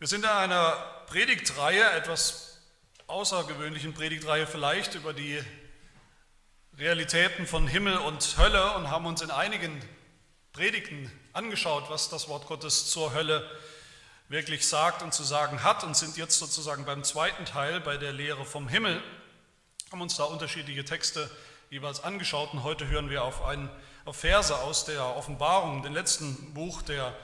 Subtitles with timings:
[0.00, 0.76] Wir sind in einer
[1.08, 2.60] Predigtreihe, etwas
[3.08, 5.42] außergewöhnlichen Predigtreihe vielleicht, über die
[6.78, 9.82] Realitäten von Himmel und Hölle und haben uns in einigen
[10.52, 13.44] Predigten angeschaut, was das Wort Gottes zur Hölle
[14.28, 18.12] wirklich sagt und zu sagen hat und sind jetzt sozusagen beim zweiten Teil, bei der
[18.12, 19.02] Lehre vom Himmel,
[19.90, 21.28] haben uns da unterschiedliche Texte
[21.70, 23.68] jeweils angeschaut und heute hören wir auf, einen,
[24.04, 27.16] auf Verse aus der Offenbarung, dem letzten Buch der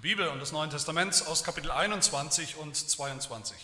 [0.00, 3.56] Bibel und des Neuen Testaments aus Kapitel 21 und 22.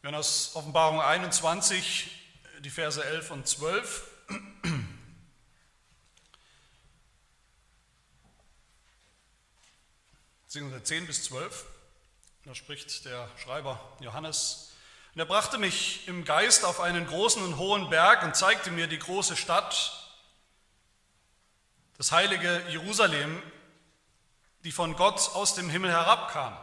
[0.00, 2.10] Wir hören aus Offenbarung 21
[2.60, 4.08] die Verse 11 und 12.
[10.44, 11.64] Beziehungsweise 10 bis 12.
[12.44, 14.75] Da spricht der Schreiber Johannes
[15.16, 18.86] und er brachte mich im Geist auf einen großen und hohen Berg und zeigte mir
[18.86, 20.12] die große Stadt,
[21.96, 23.42] das heilige Jerusalem,
[24.64, 26.54] die von Gott aus dem Himmel herabkam,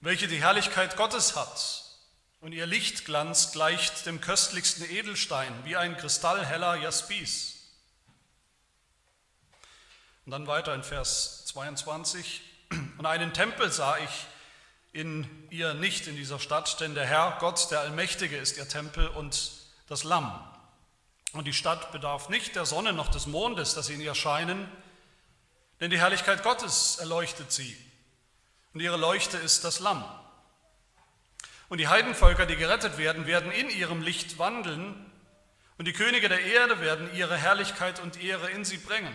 [0.00, 1.84] welche die Herrlichkeit Gottes hat
[2.40, 7.70] und ihr Lichtglanz gleicht dem köstlichsten Edelstein, wie ein kristallheller Jaspis.
[10.24, 12.42] Und dann weiter in Vers 22.
[12.98, 14.26] Und einen Tempel sah ich,
[14.96, 19.06] in ihr nicht in dieser Stadt, denn der Herr, Gott, der Allmächtige, ist ihr Tempel
[19.08, 19.52] und
[19.88, 20.40] das Lamm.
[21.34, 24.66] Und die Stadt bedarf nicht der Sonne noch des Mondes, dass sie in ihr scheinen,
[25.80, 27.76] denn die Herrlichkeit Gottes erleuchtet sie.
[28.72, 30.02] Und ihre Leuchte ist das Lamm.
[31.68, 35.12] Und die Heidenvölker, die gerettet werden, werden in ihrem Licht wandeln,
[35.76, 39.14] und die Könige der Erde werden ihre Herrlichkeit und Ehre in sie bringen.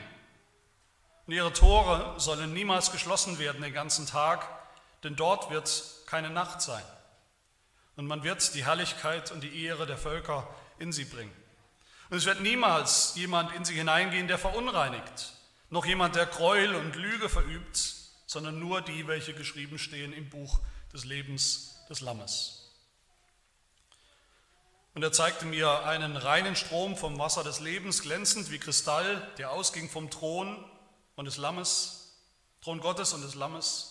[1.26, 4.61] Und ihre Tore sollen niemals geschlossen werden den ganzen Tag,
[5.04, 6.84] denn dort wird keine Nacht sein.
[7.96, 10.48] Und man wird die Herrlichkeit und die Ehre der Völker
[10.80, 11.36] in sie bringen.
[12.10, 15.34] Und es wird niemals jemand in sie hineingehen, der verunreinigt,
[15.70, 20.60] noch jemand, der Gräuel und Lüge verübt, sondern nur die, welche geschrieben stehen im Buch
[20.94, 22.62] des Lebens des Lammes.
[24.94, 29.52] Und er zeigte mir einen reinen Strom vom Wasser des Lebens, glänzend wie Kristall, der
[29.52, 30.66] ausging vom Thron
[31.16, 32.18] und des Lammes,
[32.62, 33.91] Thron Gottes und des Lammes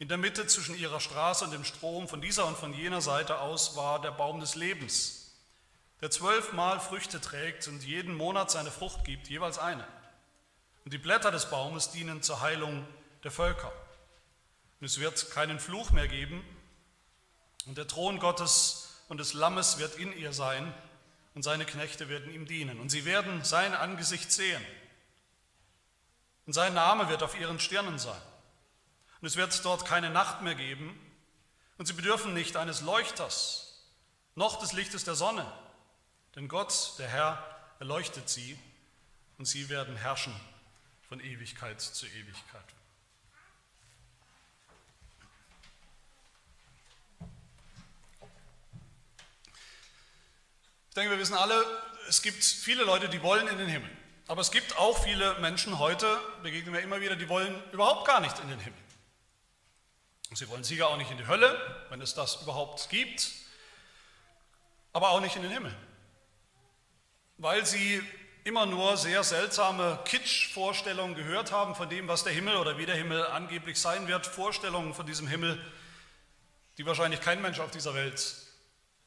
[0.00, 3.38] in der Mitte zwischen ihrer Straße und dem Strom von dieser und von jener Seite
[3.40, 5.36] aus war der Baum des Lebens,
[6.00, 9.86] der zwölfmal Früchte trägt und jeden Monat seine Frucht gibt, jeweils eine.
[10.86, 12.86] Und die Blätter des Baumes dienen zur Heilung
[13.24, 13.70] der Völker.
[14.80, 16.42] Und es wird keinen Fluch mehr geben.
[17.66, 20.72] Und der Thron Gottes und des Lammes wird in ihr sein
[21.34, 22.80] und seine Knechte werden ihm dienen.
[22.80, 24.64] Und sie werden sein Angesicht sehen.
[26.46, 28.22] Und sein Name wird auf ihren Stirnen sein.
[29.20, 30.98] Und es wird dort keine Nacht mehr geben.
[31.78, 33.84] Und sie bedürfen nicht eines Leuchters,
[34.34, 35.50] noch des Lichtes der Sonne.
[36.36, 37.44] Denn Gott, der Herr,
[37.78, 38.58] erleuchtet sie
[39.38, 40.34] und sie werden herrschen
[41.08, 42.64] von Ewigkeit zu Ewigkeit.
[50.90, 51.64] Ich denke, wir wissen alle,
[52.08, 53.90] es gibt viele Leute, die wollen in den Himmel.
[54.26, 58.20] Aber es gibt auch viele Menschen heute, begegnen wir immer wieder, die wollen überhaupt gar
[58.20, 58.78] nicht in den Himmel.
[60.32, 61.58] Sie wollen sicher auch nicht in die Hölle,
[61.88, 63.32] wenn es das überhaupt gibt,
[64.92, 65.74] aber auch nicht in den Himmel,
[67.36, 68.00] weil sie
[68.44, 72.94] immer nur sehr seltsame Kitsch-Vorstellungen gehört haben von dem, was der Himmel oder wie der
[72.94, 75.60] Himmel angeblich sein wird, Vorstellungen von diesem Himmel,
[76.78, 78.36] die wahrscheinlich kein Mensch auf dieser Welt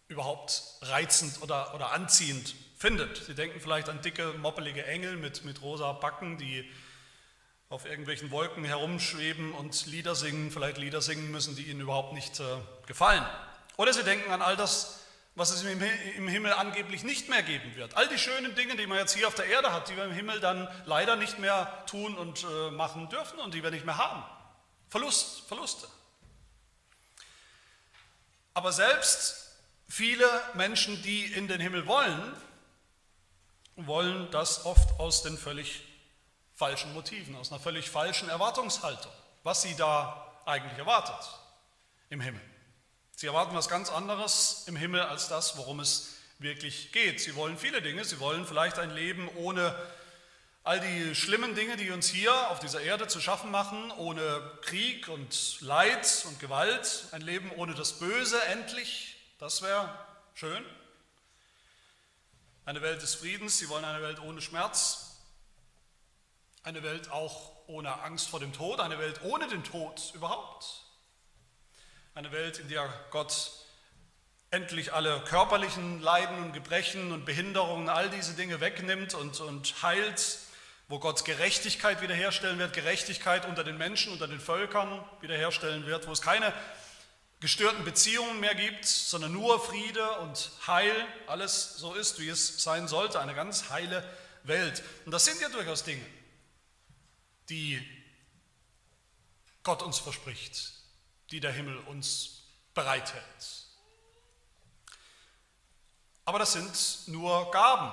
[0.10, 3.16] überhaupt reizend oder, oder anziehend findet.
[3.16, 6.70] Sie denken vielleicht an dicke, moppelige Engel mit, mit rosa Backen, die
[7.70, 12.40] auf irgendwelchen Wolken herumschweben und Lieder singen, vielleicht Lieder singen müssen, die ihnen überhaupt nicht
[12.40, 12.44] äh,
[12.86, 13.26] gefallen.
[13.78, 15.00] Oder sie denken an all das,
[15.36, 15.82] was es im,
[16.18, 17.96] im Himmel angeblich nicht mehr geben wird.
[17.96, 20.12] All die schönen Dinge, die man jetzt hier auf der Erde hat, die wir im
[20.12, 23.98] Himmel dann leider nicht mehr tun und äh, machen dürfen und die wir nicht mehr
[23.98, 24.24] haben.
[24.90, 25.88] Verlust, Verluste.
[28.54, 29.58] Aber selbst
[29.88, 32.34] viele Menschen, die in den Himmel wollen,
[33.76, 35.84] wollen das oft aus den völlig
[36.56, 39.12] falschen Motiven, aus einer völlig falschen Erwartungshaltung,
[39.44, 41.30] was sie da eigentlich erwartet
[42.10, 42.42] im Himmel.
[43.16, 47.22] Sie erwarten was ganz anderes im Himmel als das, worum es wirklich geht.
[47.22, 49.76] Sie wollen viele Dinge, sie wollen vielleicht ein Leben ohne
[50.64, 55.10] all die schlimmen Dinge, die uns hier auf dieser Erde zu schaffen machen, ohne Krieg
[55.10, 59.94] und Leid und Gewalt, ein Leben ohne das Böse endlich, das wäre
[60.34, 60.64] schön.
[62.66, 65.13] Eine Welt des Friedens, sie wollen eine Welt ohne Schmerz,
[66.64, 70.66] eine Welt auch ohne Angst vor dem Tod, eine Welt ohne den Tod überhaupt.
[72.16, 73.52] Eine Welt, in der Gott
[74.52, 80.38] endlich alle körperlichen Leiden und Gebrechen und Behinderungen, all diese Dinge wegnimmt und, und heilt,
[80.88, 86.12] wo Gott Gerechtigkeit wiederherstellen wird, Gerechtigkeit unter den Menschen, unter den Völkern wiederherstellen wird, wo
[86.12, 86.54] es keine
[87.40, 90.94] gestörten Beziehungen mehr gibt, sondern nur Friede und Heil,
[91.28, 94.08] alles so ist, wie es sein sollte, eine ganz heile
[94.44, 94.84] Welt.
[95.06, 96.06] Und das sind ja durchaus Dinge,
[97.50, 97.82] die
[99.64, 100.74] Gott uns verspricht,
[101.32, 102.44] die der Himmel uns
[102.74, 103.68] bereithält.
[106.26, 107.92] Aber das sind nur Gaben,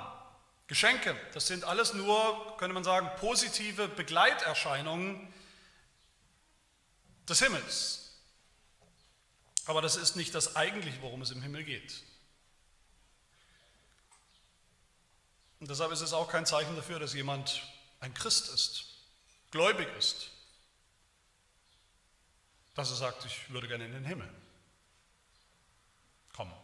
[0.66, 1.16] Geschenke.
[1.34, 5.32] Das sind alles nur, könnte man sagen, positive Begleiterscheinungen
[7.28, 8.12] des Himmels.
[9.66, 12.02] Aber das ist nicht das eigentliche, worum es im Himmel geht.
[15.60, 17.62] Und deshalb ist es auch kein Zeichen dafür, dass jemand
[18.00, 18.89] ein Christ ist,
[19.50, 20.30] gläubig ist,
[22.74, 24.28] dass er sagt, ich würde gerne in den Himmel
[26.32, 26.54] kommen.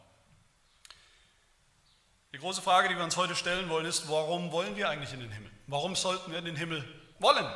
[2.33, 5.21] Die große Frage, die wir uns heute stellen wollen, ist, warum wollen wir eigentlich in
[5.21, 5.50] den Himmel?
[5.67, 6.85] Warum sollten wir in den Himmel
[7.19, 7.55] wollen?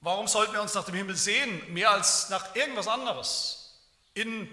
[0.00, 3.80] Warum sollten wir uns nach dem Himmel sehen, mehr als nach irgendwas anderes
[4.14, 4.48] in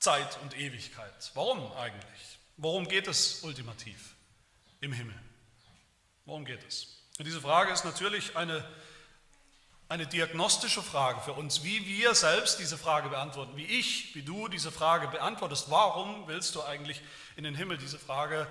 [0.00, 1.30] Zeit und Ewigkeit?
[1.34, 2.38] Warum eigentlich?
[2.56, 4.14] Worum geht es ultimativ
[4.80, 5.18] im Himmel?
[6.24, 6.99] Worum geht es?
[7.20, 8.64] Und diese Frage ist natürlich eine
[9.90, 14.48] eine diagnostische Frage für uns, wie wir selbst diese Frage beantworten, wie ich, wie du
[14.48, 15.68] diese Frage beantwortest.
[15.68, 17.02] Warum willst du eigentlich
[17.36, 17.76] in den Himmel?
[17.76, 18.46] Diese Frage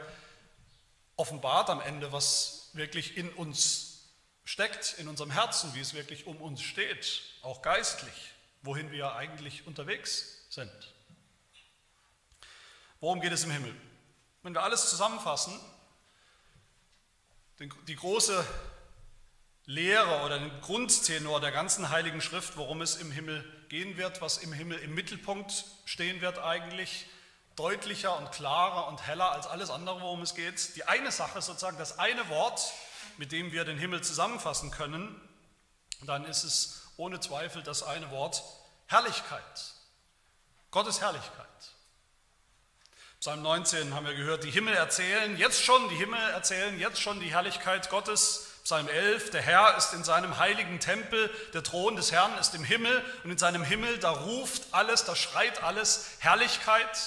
[1.16, 4.12] offenbart am Ende, was wirklich in uns
[4.44, 9.66] steckt, in unserem Herzen, wie es wirklich um uns steht, auch geistlich, wohin wir eigentlich
[9.66, 10.94] unterwegs sind.
[13.00, 13.74] Worum geht es im Himmel?
[14.44, 15.60] Wenn wir alles zusammenfassen,
[17.60, 18.46] die große
[19.66, 24.38] Lehre oder den Grundtenor der ganzen Heiligen Schrift, worum es im Himmel gehen wird, was
[24.38, 27.06] im Himmel im Mittelpunkt stehen wird eigentlich,
[27.56, 30.76] deutlicher und klarer und heller als alles andere, worum es geht.
[30.78, 32.74] Die eine Sache sozusagen, das eine Wort,
[33.18, 35.20] mit dem wir den Himmel zusammenfassen können,
[36.04, 38.42] dann ist es ohne Zweifel das eine Wort
[38.88, 39.74] Herrlichkeit.
[40.72, 41.48] Gottes Herrlichkeit.
[43.20, 47.20] Psalm 19 haben wir gehört, die Himmel erzählen jetzt schon, die Himmel erzählen jetzt schon
[47.20, 52.14] die Herrlichkeit Gottes Psalm 11, der Herr ist in seinem heiligen Tempel, der Thron des
[52.14, 56.98] Herrn ist im Himmel und in seinem Himmel, da ruft alles, da schreit alles Herrlichkeit.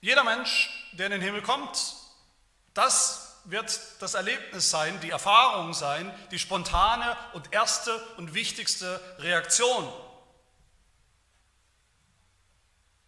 [0.00, 1.94] Jeder Mensch, der in den Himmel kommt,
[2.74, 9.88] das wird das Erlebnis sein, die Erfahrung sein, die spontane und erste und wichtigste Reaktion.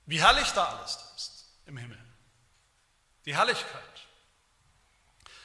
[0.06, 1.98] Wie herrlich da alles ist im Himmel.
[3.24, 3.82] Die Herrlichkeit.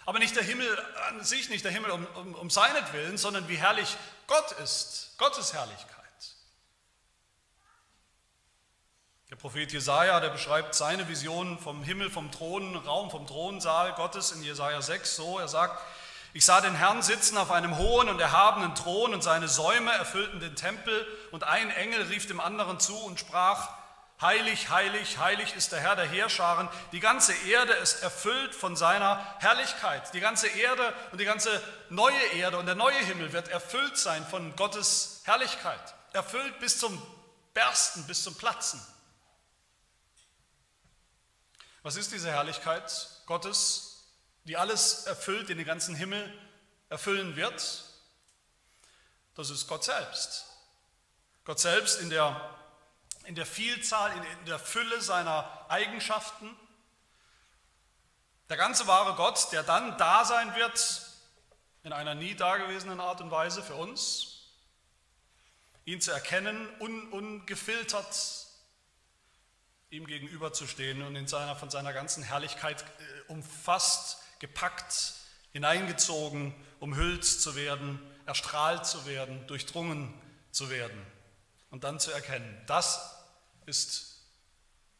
[0.05, 0.77] Aber nicht der Himmel
[1.09, 3.97] an sich, nicht der Himmel um, um, um seinetwillen, sondern wie herrlich
[4.27, 5.97] Gott ist, Gottes Herrlichkeit.
[9.31, 14.43] Der Prophet Jesaja, der beschreibt seine Vision vom Himmel, vom Thronraum, vom Thronsaal Gottes in
[14.43, 15.81] Jesaja 6 so: Er sagt,
[16.33, 20.39] ich sah den Herrn sitzen auf einem hohen und erhabenen Thron und seine Säume erfüllten
[20.39, 23.69] den Tempel und ein Engel rief dem anderen zu und sprach:
[24.21, 26.69] Heilig, heilig, heilig ist der Herr der Heerscharen.
[26.91, 30.13] Die ganze Erde ist erfüllt von seiner Herrlichkeit.
[30.13, 31.49] Die ganze Erde und die ganze
[31.89, 35.95] neue Erde und der neue Himmel wird erfüllt sein von Gottes Herrlichkeit.
[36.13, 37.01] Erfüllt bis zum
[37.55, 38.79] Bersten, bis zum Platzen.
[41.81, 42.91] Was ist diese Herrlichkeit
[43.25, 44.05] Gottes,
[44.43, 46.31] die alles erfüllt, den ganzen Himmel
[46.89, 47.85] erfüllen wird?
[49.33, 50.45] Das ist Gott selbst.
[51.43, 52.60] Gott selbst in der
[53.31, 54.11] in der Vielzahl,
[54.41, 56.53] in der Fülle seiner Eigenschaften.
[58.49, 61.07] Der ganze wahre Gott, der dann da sein wird
[61.83, 64.49] in einer nie dagewesenen Art und Weise für uns,
[65.85, 68.47] ihn zu erkennen, un, ungefiltert
[69.91, 75.13] ihm gegenüberzustehen und in seiner, von seiner ganzen Herrlichkeit äh, umfasst, gepackt,
[75.53, 80.13] hineingezogen, umhüllt zu werden, erstrahlt zu werden, durchdrungen
[80.51, 81.01] zu werden
[81.69, 83.20] und dann zu erkennen, das
[83.71, 84.17] ist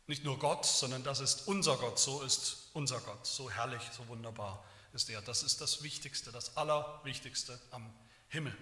[0.08, 4.08] nicht nur Gott, sondern das ist unser Gott, so ist unser Gott, so herrlich, so
[4.08, 4.64] wunderbar
[4.94, 5.22] ist er.
[5.22, 7.94] Das ist das Wichtigste, das Allerwichtigste am
[8.30, 8.58] Himmel,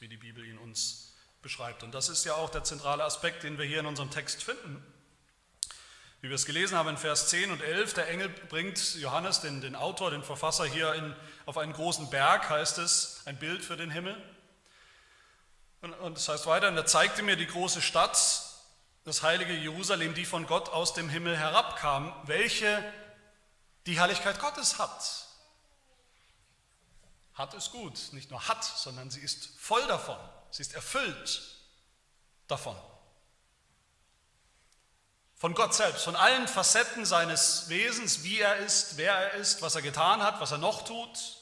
[0.00, 1.84] wie die Bibel ihn uns beschreibt.
[1.84, 4.84] Und das ist ja auch der zentrale Aspekt, den wir hier in unserem Text finden.
[6.20, 9.60] Wie wir es gelesen haben in Vers 10 und 11, der Engel bringt Johannes, den,
[9.60, 11.14] den Autor, den Verfasser, hier in,
[11.46, 14.20] auf einen großen Berg, heißt es, ein Bild für den Himmel.
[15.80, 18.47] Und, und das heißt weiter, und er zeigte mir die große Stadt,
[19.08, 22.84] das heilige Jerusalem, die von Gott aus dem Himmel herabkam, welche
[23.86, 25.26] die Herrlichkeit Gottes hat.
[27.32, 30.18] Hat ist gut, nicht nur hat, sondern sie ist voll davon,
[30.50, 31.42] sie ist erfüllt
[32.48, 32.76] davon.
[35.36, 39.74] Von Gott selbst, von allen Facetten seines Wesens, wie er ist, wer er ist, was
[39.74, 41.37] er getan hat, was er noch tut.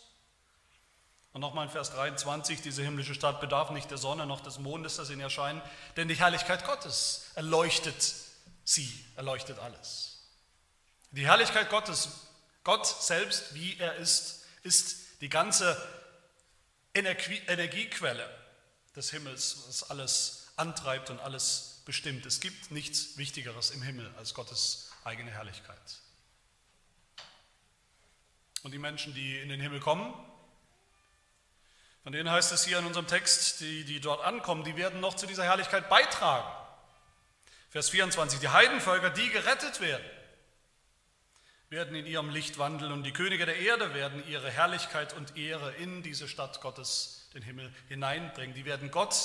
[1.37, 4.97] Und nochmal in Vers 23, diese himmlische Stadt bedarf nicht der Sonne noch des Mondes,
[4.97, 5.63] das in ihr scheint,
[5.99, 8.15] denn die Herrlichkeit Gottes erleuchtet
[8.65, 10.23] sie, erleuchtet alles.
[11.11, 12.09] Die Herrlichkeit Gottes,
[12.65, 15.77] Gott selbst, wie er ist, ist die ganze
[16.95, 18.27] Energiequelle
[18.97, 22.25] des Himmels, was alles antreibt und alles bestimmt.
[22.25, 25.99] Es gibt nichts Wichtigeres im Himmel als Gottes eigene Herrlichkeit.
[28.63, 30.15] Und die Menschen, die in den Himmel kommen,
[32.07, 35.17] von denen heißt es hier in unserem Text, die, die dort ankommen, die werden noch
[35.17, 36.47] zu dieser Herrlichkeit beitragen.
[37.71, 40.09] Vers 24, die Heidenvölker, die gerettet werden,
[41.69, 45.73] werden in ihrem Licht wandeln und die Könige der Erde werden ihre Herrlichkeit und Ehre
[45.73, 48.55] in diese Stadt Gottes, den Himmel, hineinbringen.
[48.55, 49.17] Die werden Gott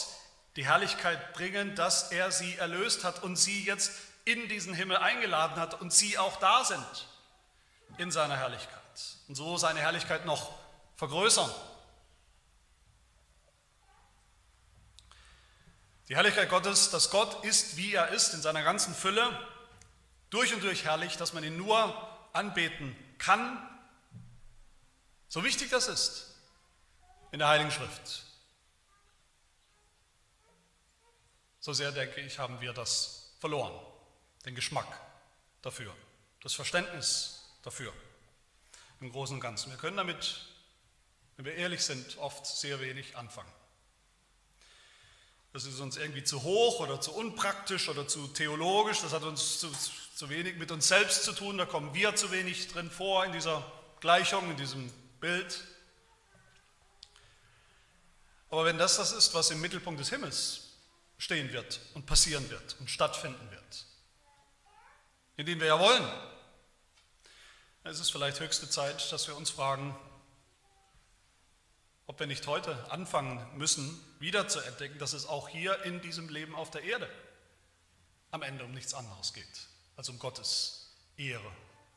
[0.56, 3.92] die Herrlichkeit bringen, dass er sie erlöst hat und sie jetzt
[4.26, 7.08] in diesen Himmel eingeladen hat und sie auch da sind
[8.00, 8.82] in seiner Herrlichkeit.
[9.28, 10.52] Und so seine Herrlichkeit noch
[10.96, 11.52] vergrößern.
[16.12, 19.48] Die Herrlichkeit Gottes, dass Gott ist, wie er ist, in seiner ganzen Fülle,
[20.30, 21.96] durch und durch herrlich, dass man ihn nur
[22.34, 23.58] anbeten kann,
[25.30, 26.36] so wichtig das ist
[27.32, 28.24] in der Heiligen Schrift.
[31.62, 33.72] So sehr, denke ich, haben wir das verloren,
[34.44, 34.90] den Geschmack
[35.62, 35.96] dafür,
[36.42, 37.94] das Verständnis dafür
[39.00, 39.72] im Großen und Ganzen.
[39.72, 40.46] Wir können damit,
[41.38, 43.61] wenn wir ehrlich sind, oft sehr wenig anfangen.
[45.54, 49.02] Das ist uns irgendwie zu hoch oder zu unpraktisch oder zu theologisch.
[49.02, 49.70] Das hat uns zu,
[50.16, 51.58] zu wenig mit uns selbst zu tun.
[51.58, 55.66] Da kommen wir zu wenig drin vor in dieser Gleichung, in diesem Bild.
[58.50, 60.62] Aber wenn das das ist, was im Mittelpunkt des Himmels
[61.18, 63.86] stehen wird und passieren wird und stattfinden wird,
[65.36, 66.04] in dem wir ja wollen,
[67.84, 69.96] dann ist es vielleicht höchste Zeit, dass wir uns fragen,
[72.12, 76.28] ob wir nicht heute anfangen müssen, wieder zu entdecken, dass es auch hier in diesem
[76.28, 77.10] Leben auf der Erde
[78.32, 81.50] am Ende um nichts anderes geht als um Gottes Ehre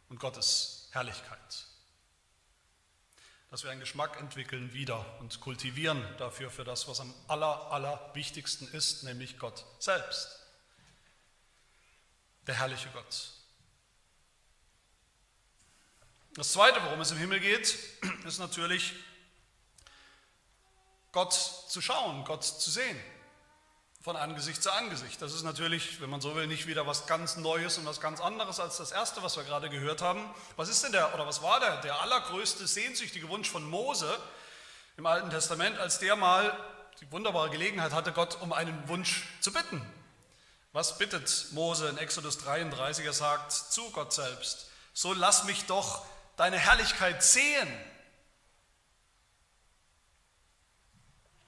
[0.09, 1.67] und Gottes Herrlichkeit.
[3.51, 8.15] Dass wir einen Geschmack entwickeln wieder und kultivieren dafür, für das, was am aller, aller
[8.15, 10.29] wichtigsten ist, nämlich Gott selbst.
[12.47, 13.33] Der herrliche Gott.
[16.35, 17.77] Das Zweite, worum es im Himmel geht,
[18.25, 18.95] ist natürlich
[21.15, 23.01] Gott zu schauen, Gott zu sehen,
[24.03, 25.23] von Angesicht zu Angesicht.
[25.23, 28.21] Das ist natürlich, wenn man so will, nicht wieder was ganz Neues und was ganz
[28.21, 30.29] anderes als das Erste, was wir gerade gehört haben.
[30.57, 34.19] Was ist denn der, oder was war der, der allergrößte sehnsüchtige Wunsch von Mose
[34.97, 36.53] im Alten Testament, als der mal
[37.01, 39.81] die wunderbare Gelegenheit hatte, Gott um einen Wunsch zu bitten?
[40.73, 43.07] Was bittet Mose in Exodus 33?
[43.07, 46.05] Er sagt zu Gott selbst, so lass mich doch
[46.37, 47.69] deine Herrlichkeit sehen.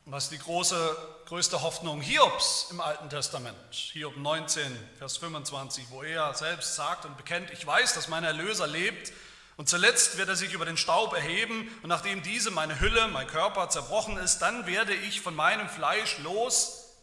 [0.09, 0.97] Was ist die große,
[1.27, 3.57] größte Hoffnung Hiobs im Alten Testament?
[3.73, 4.63] Hiob 19,
[4.99, 9.13] Vers 25, wo er selbst sagt und bekennt, ich weiß, dass mein Erlöser lebt
[9.57, 13.27] und zuletzt wird er sich über den Staub erheben und nachdem diese meine Hülle, mein
[13.27, 16.95] Körper zerbrochen ist, dann werde ich von meinem Fleisch los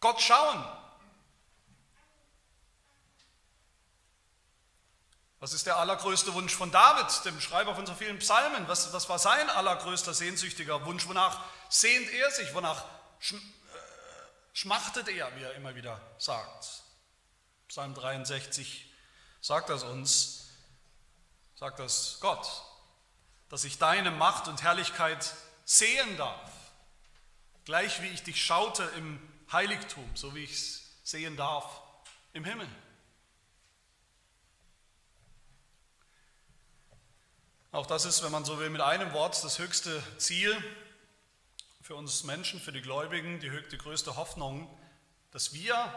[0.00, 0.62] Gott schauen
[5.44, 8.66] Was ist der allergrößte Wunsch von David, dem Schreiber von so vielen Psalmen?
[8.66, 11.06] Was, was war sein allergrößter sehnsüchtiger Wunsch?
[11.06, 12.54] Wonach sehnt er sich?
[12.54, 13.36] Wonach äh,
[14.54, 16.66] schmachtet er, wie er immer wieder sagt?
[17.68, 18.90] Psalm 63
[19.42, 20.48] sagt das uns,
[21.56, 22.48] sagt das Gott,
[23.50, 25.34] dass ich deine Macht und Herrlichkeit
[25.66, 26.50] sehen darf,
[27.66, 29.20] gleich wie ich dich schaute im
[29.52, 31.82] Heiligtum, so wie ich es sehen darf
[32.32, 32.66] im Himmel.
[37.74, 40.56] Auch das ist, wenn man so will, mit einem Wort das höchste Ziel
[41.82, 44.70] für uns Menschen, für die Gläubigen, die, die größte Hoffnung,
[45.32, 45.92] dass wir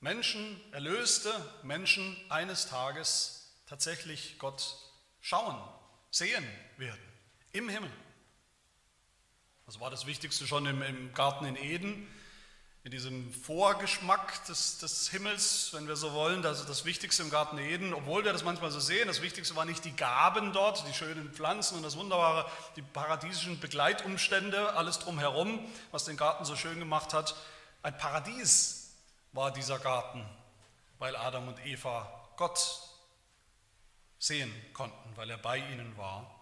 [0.00, 4.76] Menschen, erlöste Menschen eines Tages tatsächlich Gott
[5.22, 5.56] schauen,
[6.10, 6.44] sehen
[6.76, 7.00] werden,
[7.52, 7.90] im Himmel.
[9.64, 12.06] Das war das Wichtigste schon im Garten in Eden
[12.86, 17.30] in diesem Vorgeschmack des, des, Himmels, wenn wir so wollen, das ist das Wichtigste im
[17.30, 20.86] Garten Eden, obwohl wir das manchmal so sehen, das Wichtigste war nicht die Gaben dort,
[20.86, 25.58] die schönen Pflanzen und das wunderbare, die paradiesischen Begleitumstände, alles drumherum,
[25.90, 27.34] was den Garten so schön gemacht hat.
[27.82, 28.94] Ein Paradies
[29.32, 30.24] war dieser Garten,
[31.00, 32.82] weil Adam und Eva Gott
[34.20, 36.38] sehen konnten, weil er bei ihnen war,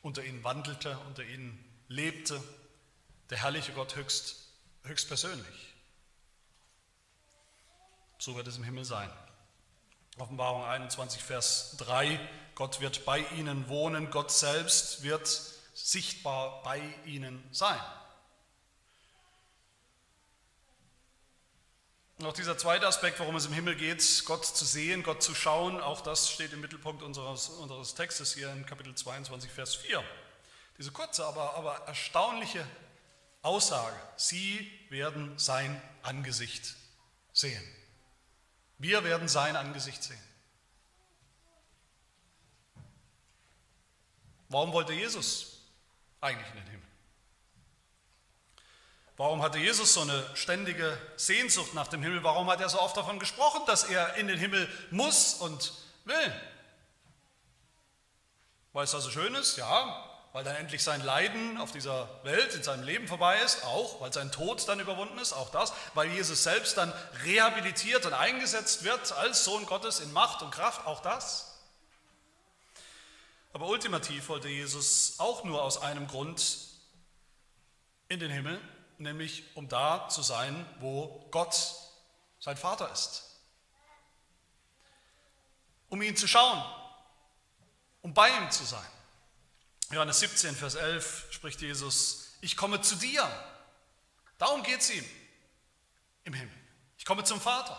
[0.00, 2.42] unter ihnen wandelte, unter ihnen lebte,
[3.28, 4.51] der herrliche Gott höchst
[4.84, 5.74] höchstpersönlich.
[8.18, 9.10] So wird es im Himmel sein.
[10.18, 12.20] Offenbarung 21, Vers 3,
[12.54, 15.26] Gott wird bei ihnen wohnen, Gott selbst wird
[15.74, 17.80] sichtbar bei ihnen sein.
[22.22, 25.80] Auch dieser zweite Aspekt, worum es im Himmel geht, Gott zu sehen, Gott zu schauen,
[25.80, 30.04] auch das steht im Mittelpunkt unseres, unseres Textes hier in Kapitel 22, Vers 4.
[30.78, 32.64] Diese kurze, aber, aber erstaunliche
[33.42, 36.74] Aussage, sie werden sein Angesicht
[37.32, 37.62] sehen.
[38.78, 40.22] Wir werden sein Angesicht sehen.
[44.48, 45.60] Warum wollte Jesus
[46.20, 46.88] eigentlich in den Himmel?
[49.16, 52.22] Warum hatte Jesus so eine ständige Sehnsucht nach dem Himmel?
[52.22, 55.72] Warum hat er so oft davon gesprochen, dass er in den Himmel muss und
[56.04, 56.42] will?
[58.72, 59.56] Weil es da so schön ist?
[59.56, 60.11] Ja.
[60.32, 63.64] Weil dann endlich sein Leiden auf dieser Welt, in seinem Leben vorbei ist?
[63.64, 64.00] Auch.
[64.00, 65.34] Weil sein Tod dann überwunden ist?
[65.34, 65.74] Auch das.
[65.92, 66.92] Weil Jesus selbst dann
[67.24, 70.86] rehabilitiert und eingesetzt wird als Sohn Gottes in Macht und Kraft?
[70.86, 71.60] Auch das.
[73.52, 76.58] Aber ultimativ wollte Jesus auch nur aus einem Grund
[78.08, 78.58] in den Himmel,
[78.96, 81.74] nämlich um da zu sein, wo Gott
[82.40, 83.24] sein Vater ist.
[85.90, 86.64] Um ihn zu schauen,
[88.00, 88.86] um bei ihm zu sein.
[89.92, 93.28] Johannes 17, Vers 11 spricht Jesus, ich komme zu dir.
[94.38, 95.04] Darum geht es ihm
[96.24, 96.56] im Himmel.
[96.96, 97.76] Ich komme zum Vater,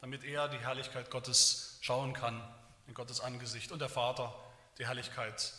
[0.00, 2.42] damit er die Herrlichkeit Gottes schauen kann
[2.88, 4.34] in Gottes Angesicht und der Vater
[4.78, 5.52] die Herrlichkeit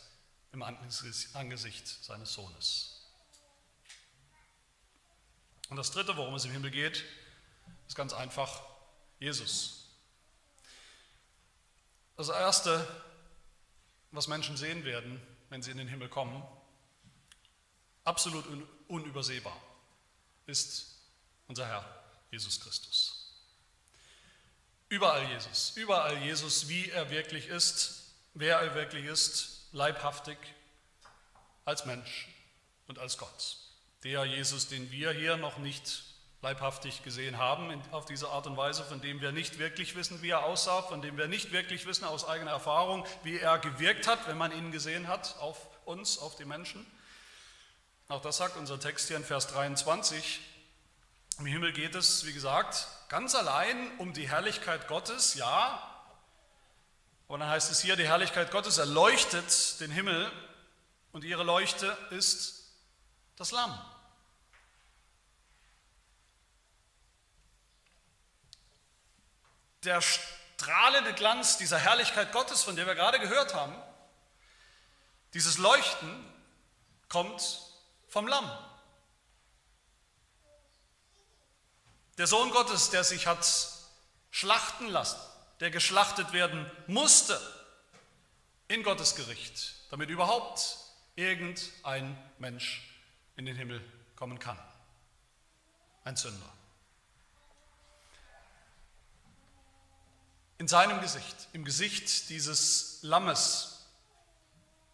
[0.52, 3.08] im Angesicht seines Sohnes.
[5.70, 7.06] Und das Dritte, worum es im Himmel geht,
[7.88, 8.62] ist ganz einfach
[9.20, 9.86] Jesus.
[12.18, 12.86] Das Erste,
[14.12, 16.44] was Menschen sehen werden, wenn sie in den Himmel kommen,
[18.04, 18.46] absolut
[18.88, 19.56] unübersehbar,
[20.46, 20.98] ist
[21.48, 23.22] unser Herr Jesus Christus.
[24.90, 30.38] Überall Jesus, überall Jesus, wie er wirklich ist, wer er wirklich ist, leibhaftig,
[31.64, 32.28] als Mensch
[32.88, 33.58] und als Gott.
[34.04, 36.11] Der Jesus, den wir hier noch nicht
[36.42, 40.30] leibhaftig gesehen haben, auf diese Art und Weise, von dem wir nicht wirklich wissen, wie
[40.30, 44.28] er aussah, von dem wir nicht wirklich wissen aus eigener Erfahrung, wie er gewirkt hat,
[44.28, 46.86] wenn man ihn gesehen hat, auf uns, auf die Menschen.
[48.08, 50.42] Auch das sagt unser Text hier in Vers 23.
[51.38, 55.82] Im Himmel geht es, wie gesagt, ganz allein um die Herrlichkeit Gottes, ja.
[57.28, 60.32] Und dann heißt es hier, die Herrlichkeit Gottes erleuchtet den Himmel
[61.12, 62.74] und ihre Leuchte ist
[63.38, 63.80] das Lamm.
[69.84, 73.76] Der strahlende Glanz dieser Herrlichkeit Gottes, von der wir gerade gehört haben,
[75.34, 76.26] dieses Leuchten
[77.10, 77.60] kommt
[78.08, 78.50] vom Lamm.
[82.18, 83.48] Der Sohn Gottes, der sich hat
[84.30, 85.20] schlachten lassen,
[85.60, 87.40] der geschlachtet werden musste
[88.68, 90.78] in Gottes Gericht, damit überhaupt
[91.16, 92.88] irgendein Mensch
[93.36, 93.82] in den Himmel
[94.16, 94.60] kommen kann.
[96.04, 96.61] Ein Sünder.
[100.62, 103.88] In seinem Gesicht, im Gesicht dieses Lammes,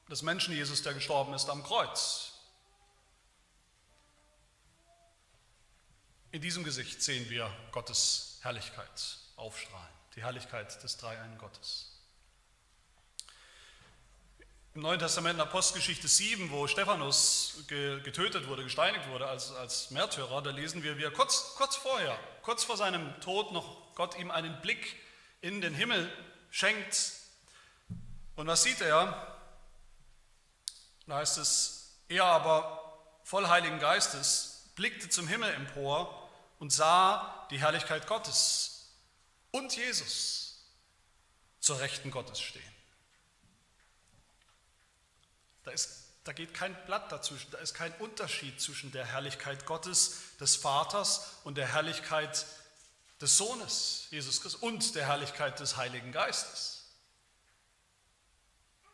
[0.10, 2.32] des Menschen Jesus, der gestorben ist am Kreuz.
[6.32, 11.92] In diesem Gesicht sehen wir Gottes Herrlichkeit aufstrahlen, die Herrlichkeit des Dreieinen Gottes.
[14.74, 20.42] Im Neuen Testament in Apostelgeschichte 7, wo Stephanus getötet wurde, gesteinigt wurde als, als Märtyrer,
[20.42, 24.32] da lesen wir, wie er kurz, kurz vorher, kurz vor seinem Tod noch Gott ihm
[24.32, 24.96] einen Blick
[25.42, 26.12] in den Himmel
[26.50, 27.14] schenkt.
[28.36, 29.38] Und was sieht er?
[31.06, 32.84] Da heißt es, er aber
[33.24, 38.94] voll Heiligen Geistes blickte zum Himmel empor und sah die Herrlichkeit Gottes
[39.52, 40.66] und Jesus
[41.60, 42.64] zur Rechten Gottes stehen.
[45.64, 50.38] Da, ist, da geht kein Blatt dazwischen, da ist kein Unterschied zwischen der Herrlichkeit Gottes,
[50.40, 52.46] des Vaters und der Herrlichkeit
[53.22, 56.86] des Sohnes Jesus Christus und der Herrlichkeit des Heiligen Geistes.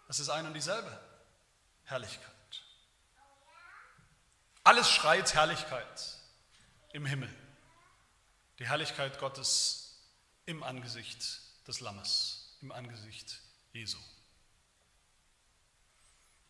[0.07, 0.99] Das ist ein und dieselbe
[1.85, 2.29] Herrlichkeit.
[4.63, 6.17] Alles schreit Herrlichkeit
[6.93, 7.33] im Himmel.
[8.59, 9.97] Die Herrlichkeit Gottes
[10.45, 13.41] im Angesicht des Lammes, im Angesicht
[13.73, 13.97] Jesu.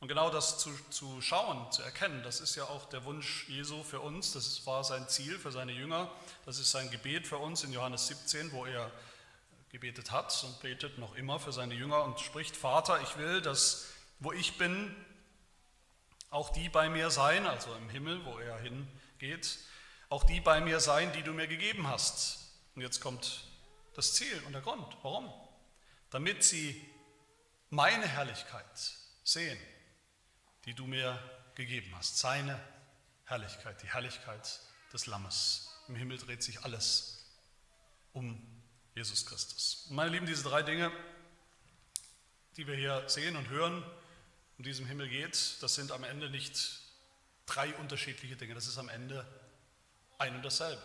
[0.03, 3.83] Und genau das zu, zu schauen, zu erkennen, das ist ja auch der Wunsch Jesu
[3.83, 6.11] für uns, das war sein Ziel für seine Jünger,
[6.45, 8.91] das ist sein Gebet für uns in Johannes 17, wo er
[9.71, 13.93] gebetet hat und betet noch immer für seine Jünger und spricht, Vater, ich will, dass
[14.19, 14.93] wo ich bin,
[16.31, 19.57] auch die bei mir sein, also im Himmel, wo er hingeht,
[20.09, 22.39] auch die bei mir sein, die du mir gegeben hast.
[22.75, 23.45] Und jetzt kommt
[23.95, 24.97] das Ziel und der Grund.
[25.01, 25.31] Warum?
[26.09, 26.85] Damit sie
[27.69, 29.57] meine Herrlichkeit sehen,
[30.65, 31.19] die du mir
[31.55, 32.17] gegeben hast.
[32.17, 32.59] Seine
[33.25, 34.59] Herrlichkeit, die Herrlichkeit
[34.91, 35.69] des Lammes.
[35.87, 37.25] Im Himmel dreht sich alles
[38.13, 38.41] um
[38.95, 39.87] Jesus Christus.
[39.89, 40.91] Und meine Lieben, diese drei Dinge,
[42.57, 43.83] die wir hier sehen und hören,
[44.57, 46.79] um diesem Himmel geht, das sind am Ende nicht
[47.45, 49.27] drei unterschiedliche Dinge, das ist am Ende
[50.19, 50.81] ein und dasselbe.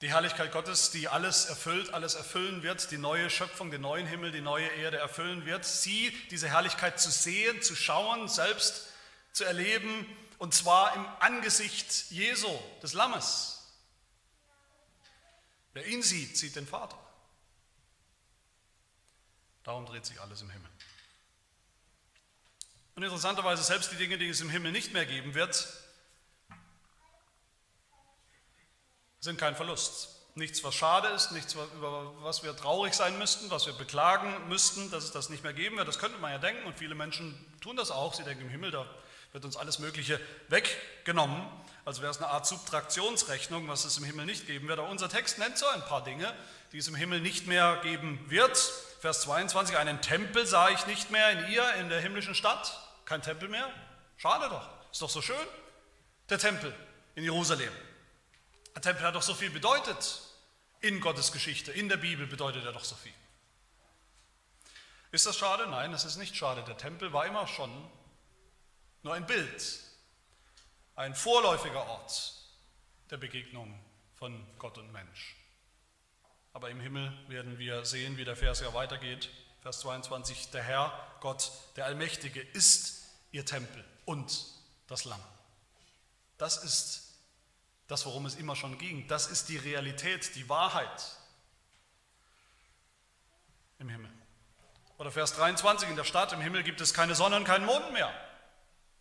[0.00, 4.32] Die Herrlichkeit Gottes, die alles erfüllt, alles erfüllen wird, die neue Schöpfung, den neuen Himmel,
[4.32, 8.88] die neue Erde erfüllen wird, sie, diese Herrlichkeit zu sehen, zu schauen, selbst
[9.32, 10.06] zu erleben,
[10.38, 12.50] und zwar im Angesicht Jesu,
[12.82, 13.72] des Lammes.
[15.72, 16.98] Wer ihn sieht, sieht den Vater.
[19.62, 20.70] Darum dreht sich alles im Himmel.
[22.94, 25.66] Und interessanterweise, selbst die Dinge, die es im Himmel nicht mehr geben wird,
[29.24, 30.10] sind kein Verlust.
[30.36, 34.90] Nichts, was schade ist, nichts, über was wir traurig sein müssten, was wir beklagen müssten,
[34.90, 35.88] dass es das nicht mehr geben wird.
[35.88, 38.14] Das könnte man ja denken und viele Menschen tun das auch.
[38.14, 38.84] Sie denken, im Himmel, da
[39.32, 41.40] wird uns alles Mögliche weggenommen.
[41.84, 44.78] Also wäre es eine Art Subtraktionsrechnung, was es im Himmel nicht geben wird.
[44.78, 46.32] Aber unser Text nennt so ein paar Dinge,
[46.72, 48.56] die es im Himmel nicht mehr geben wird.
[49.00, 52.78] Vers 22, einen Tempel sah ich nicht mehr in ihr, in der himmlischen Stadt.
[53.04, 53.70] Kein Tempel mehr?
[54.16, 54.68] Schade doch.
[54.90, 55.36] Ist doch so schön.
[56.28, 56.74] Der Tempel
[57.14, 57.72] in Jerusalem.
[58.74, 60.20] Der Tempel hat doch so viel bedeutet
[60.80, 63.14] in Gottes Geschichte, in der Bibel bedeutet er doch so viel.
[65.12, 65.66] Ist das schade?
[65.68, 66.64] Nein, das ist nicht schade.
[66.64, 67.70] Der Tempel war immer schon
[69.02, 69.80] nur ein Bild,
[70.96, 72.34] ein vorläufiger Ort
[73.10, 73.78] der Begegnung
[74.14, 75.36] von Gott und Mensch.
[76.52, 79.30] Aber im Himmel werden wir sehen, wie der Vers ja weitergeht.
[79.60, 84.46] Vers 22, der Herr, Gott, der Allmächtige, ist ihr Tempel und
[84.86, 85.22] das Lamm.
[86.38, 87.03] Das ist
[87.86, 89.06] das, worum es immer schon ging.
[89.08, 91.18] Das ist die Realität, die Wahrheit
[93.78, 94.10] im Himmel.
[94.98, 97.92] Oder Vers 23, in der Stadt, im Himmel gibt es keine Sonne und keinen Mond
[97.92, 98.12] mehr.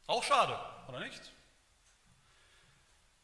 [0.08, 1.22] Auch schade, oder nicht?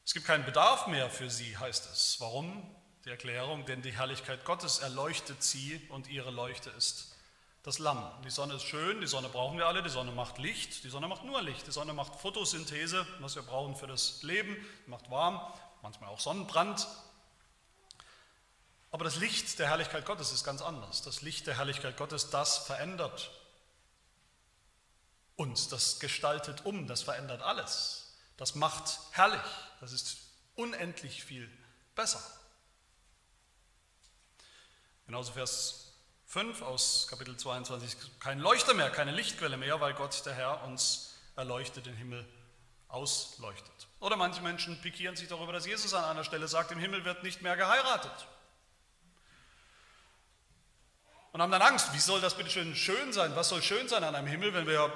[0.06, 2.17] Es gibt keinen Bedarf mehr für sie, heißt es.
[2.19, 2.76] Warum?
[3.06, 7.09] Die Erklärung, denn die Herrlichkeit Gottes erleuchtet sie und ihre Leuchte ist
[7.63, 8.10] das Lamm.
[8.24, 11.08] Die Sonne ist schön, die Sonne brauchen wir alle, die Sonne macht Licht, die Sonne
[11.08, 15.41] macht nur Licht, die Sonne macht Photosynthese, was wir brauchen für das Leben, macht warm,
[15.82, 16.88] manchmal auch Sonnenbrand.
[18.91, 21.02] Aber das Licht der Herrlichkeit Gottes ist ganz anders.
[21.02, 23.30] Das Licht der Herrlichkeit Gottes, das verändert
[25.36, 28.17] uns, das gestaltet um, das verändert alles.
[28.38, 29.41] Das macht herrlich,
[29.80, 30.17] das ist
[30.56, 31.50] unendlich viel
[31.93, 32.22] besser.
[35.06, 35.88] Genauso Vers
[36.29, 41.17] 5 aus Kapitel 22, kein Leuchter mehr, keine Lichtquelle mehr, weil Gott, der Herr, uns
[41.35, 42.23] erleuchtet, den Himmel
[42.87, 43.87] ausleuchtet.
[43.99, 47.23] Oder manche Menschen pikieren sich darüber, dass Jesus an einer Stelle sagt, im Himmel wird
[47.23, 48.27] nicht mehr geheiratet.
[51.31, 53.35] Und haben dann Angst, wie soll das bitte schön schön sein?
[53.35, 54.93] Was soll schön sein an einem Himmel, wenn wir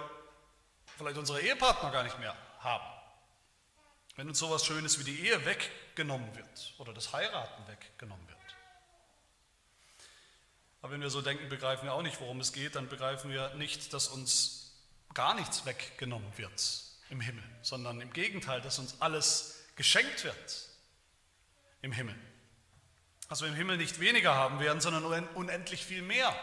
[0.97, 2.85] vielleicht unsere Ehepartner gar nicht mehr haben?
[4.17, 8.32] Wenn uns sowas Schönes wie die Ehe weggenommen wird oder das Heiraten weggenommen wird.
[10.83, 12.75] Aber wenn wir so denken, begreifen wir auch nicht, worum es geht.
[12.75, 14.75] Dann begreifen wir nicht, dass uns
[15.13, 20.69] gar nichts weggenommen wird im Himmel, sondern im Gegenteil, dass uns alles geschenkt wird
[21.81, 22.15] im Himmel.
[23.29, 26.35] Dass wir im Himmel nicht weniger haben werden, sondern unendlich viel mehr.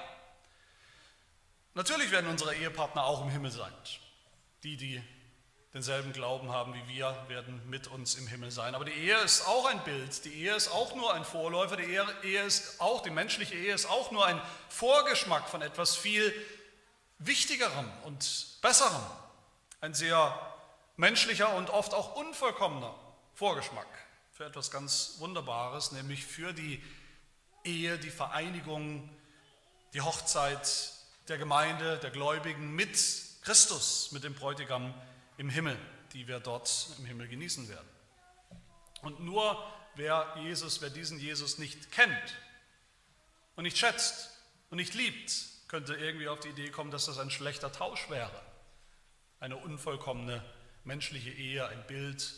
[1.74, 3.72] Natürlich werden unsere Ehepartner auch im Himmel sein.
[4.62, 5.03] Die, die
[5.73, 8.75] denselben Glauben haben wie wir, werden mit uns im Himmel sein.
[8.75, 11.85] Aber die Ehe ist auch ein Bild, die Ehe ist auch nur ein Vorläufer, die
[11.85, 16.35] Ehe ist auch, die menschliche Ehe ist auch nur ein Vorgeschmack von etwas viel
[17.19, 19.03] Wichtigerem und Besserem.
[19.81, 20.39] Ein sehr
[20.97, 22.95] menschlicher und oft auch unvollkommener
[23.35, 23.87] Vorgeschmack
[24.33, 26.83] für etwas ganz Wunderbares, nämlich für die
[27.65, 29.09] Ehe, die Vereinigung,
[29.93, 30.93] die Hochzeit
[31.29, 32.99] der Gemeinde, der Gläubigen mit
[33.43, 34.95] Christus, mit dem Bräutigam
[35.40, 35.79] im Himmel,
[36.12, 37.88] die wir dort im Himmel genießen werden.
[39.00, 42.37] Und nur wer Jesus, wer diesen Jesus nicht kennt
[43.57, 44.29] und nicht schätzt
[44.68, 45.33] und nicht liebt,
[45.68, 48.38] könnte irgendwie auf die Idee kommen, dass das ein schlechter Tausch wäre.
[49.38, 50.44] Eine unvollkommene
[50.85, 52.35] menschliche Ehe, ein Bild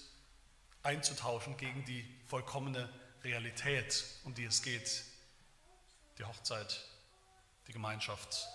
[0.84, 2.88] einzutauschen gegen die vollkommene
[3.24, 5.02] Realität, um die es geht,
[6.18, 6.84] die Hochzeit,
[7.66, 8.46] die Gemeinschaft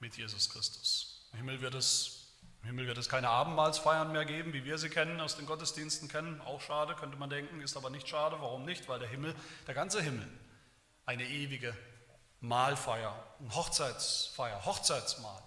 [0.00, 1.28] mit Jesus Christus.
[1.30, 2.21] Im Himmel wird es
[2.62, 6.08] im Himmel wird es keine Abendmahlsfeiern mehr geben, wie wir sie kennen, aus den Gottesdiensten
[6.08, 6.40] kennen.
[6.42, 8.36] Auch schade, könnte man denken, ist aber nicht schade.
[8.40, 8.88] Warum nicht?
[8.88, 9.34] Weil der Himmel,
[9.66, 10.28] der ganze Himmel,
[11.04, 11.76] eine ewige
[12.40, 15.42] Mahlfeier, eine Hochzeitsfeier, Hochzeitsmahl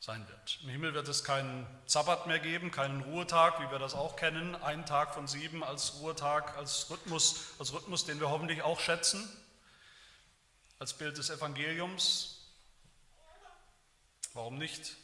[0.00, 0.60] sein wird.
[0.62, 4.54] Im Himmel wird es keinen Sabbat mehr geben, keinen Ruhetag, wie wir das auch kennen,
[4.54, 9.28] einen Tag von sieben als Ruhetag, als Rhythmus, als Rhythmus, den wir hoffentlich auch schätzen,
[10.78, 12.52] als Bild des Evangeliums.
[14.32, 14.96] Warum nicht?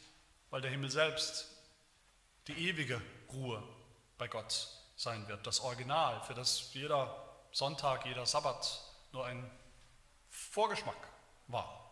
[0.53, 1.47] Weil der Himmel selbst
[2.47, 3.63] die ewige Ruhe
[4.19, 7.11] bei Gott sein wird, das Original, für das jeder
[7.51, 8.79] Sonntag, jeder Sabbat
[9.13, 9.49] nur ein
[10.29, 11.09] Vorgeschmack
[11.47, 11.89] war.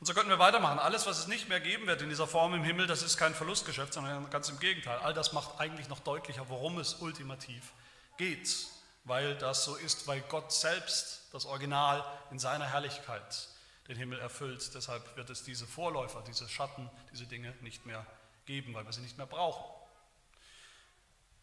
[0.00, 0.78] Und so könnten wir weitermachen.
[0.78, 3.34] Alles, was es nicht mehr geben wird in dieser Form im Himmel, das ist kein
[3.34, 4.98] Verlustgeschäft, sondern ganz im Gegenteil.
[5.00, 7.74] All das macht eigentlich noch deutlicher, worum es ultimativ
[8.16, 8.68] geht,
[9.04, 13.50] weil das so ist, weil Gott selbst, das Original in seiner Herrlichkeit,
[13.88, 14.74] den Himmel erfüllt.
[14.74, 18.06] Deshalb wird es diese Vorläufer, diese Schatten, diese Dinge nicht mehr
[18.46, 19.64] geben, weil wir sie nicht mehr brauchen.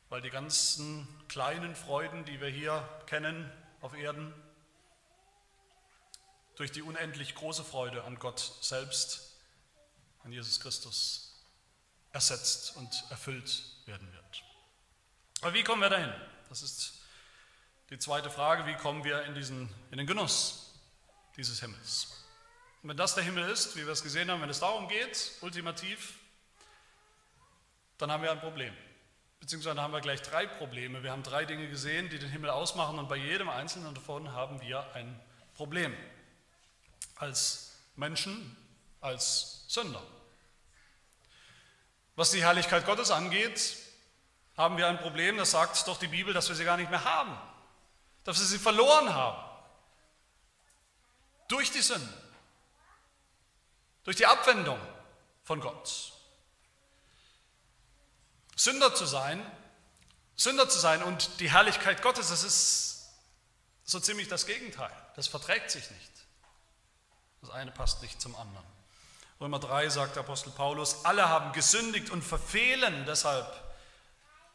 [0.09, 4.33] Weil die ganzen kleinen Freuden, die wir hier kennen auf Erden,
[6.55, 9.37] durch die unendlich große Freude an Gott selbst,
[10.23, 11.31] an Jesus Christus,
[12.11, 14.43] ersetzt und erfüllt werden wird.
[15.41, 16.13] Aber wie kommen wir dahin?
[16.49, 17.01] Das ist
[17.89, 20.73] die zweite Frage, wie kommen wir in, diesen, in den Genuss
[21.35, 22.20] dieses Himmels?
[22.81, 25.31] Und wenn das der Himmel ist, wie wir es gesehen haben, wenn es darum geht,
[25.41, 26.13] ultimativ,
[27.97, 28.75] dann haben wir ein Problem.
[29.39, 31.03] Beziehungsweise haben wir gleich drei Probleme.
[31.03, 34.61] Wir haben drei Dinge gesehen, die den Himmel ausmachen und bei jedem einzelnen davon haben
[34.61, 35.19] wir ein
[35.55, 35.95] Problem
[37.15, 38.57] als Menschen,
[38.99, 40.01] als Sünder.
[42.15, 43.77] Was die Herrlichkeit Gottes angeht,
[44.57, 47.03] haben wir ein Problem, das sagt doch die Bibel, dass wir sie gar nicht mehr
[47.03, 47.35] haben,
[48.23, 49.41] dass wir sie verloren haben.
[51.47, 52.13] Durch die Sünde,
[54.03, 54.79] durch die Abwendung
[55.43, 56.13] von Gott.
[58.55, 59.43] Sünder zu sein,
[60.35, 63.11] Sünder zu sein und die Herrlichkeit Gottes, das ist
[63.83, 64.91] so ziemlich das Gegenteil.
[65.15, 66.11] Das verträgt sich nicht.
[67.41, 68.65] Das eine passt nicht zum anderen.
[69.39, 73.47] Römer 3 sagt der Apostel Paulus, alle haben gesündigt und verfehlen deshalb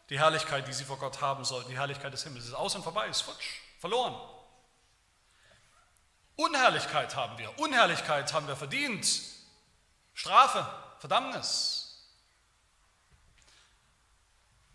[0.09, 2.45] die Herrlichkeit, die sie vor Gott haben sollten, die Herrlichkeit des Himmels.
[2.45, 4.15] Es ist aus und vorbei, ist futsch, verloren.
[6.37, 9.07] Unherrlichkeit haben wir, Unherrlichkeit haben wir verdient,
[10.16, 10.66] Strafe,
[10.98, 12.09] Verdammnis.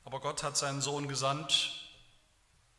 [0.05, 1.71] Aber Gott hat seinen Sohn gesandt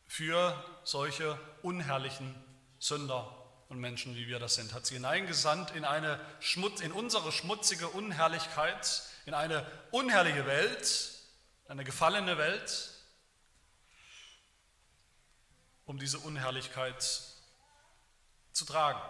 [0.07, 2.33] für solche unherrlichen
[2.79, 3.37] Sünder
[3.68, 7.88] und Menschen, wie wir das sind, hat sie hineingesandt in, eine Schmutz, in unsere schmutzige
[7.88, 11.18] Unherrlichkeit, in eine unherrliche Welt,
[11.66, 12.90] eine gefallene Welt,
[15.85, 17.03] um diese Unherrlichkeit
[18.53, 19.03] zu tragen.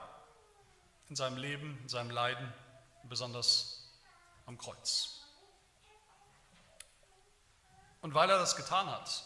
[1.11, 2.51] In seinem Leben, in seinem Leiden
[3.05, 3.91] besonders
[4.47, 5.21] am Kreuz.
[8.01, 9.25] Und weil er das getan hat,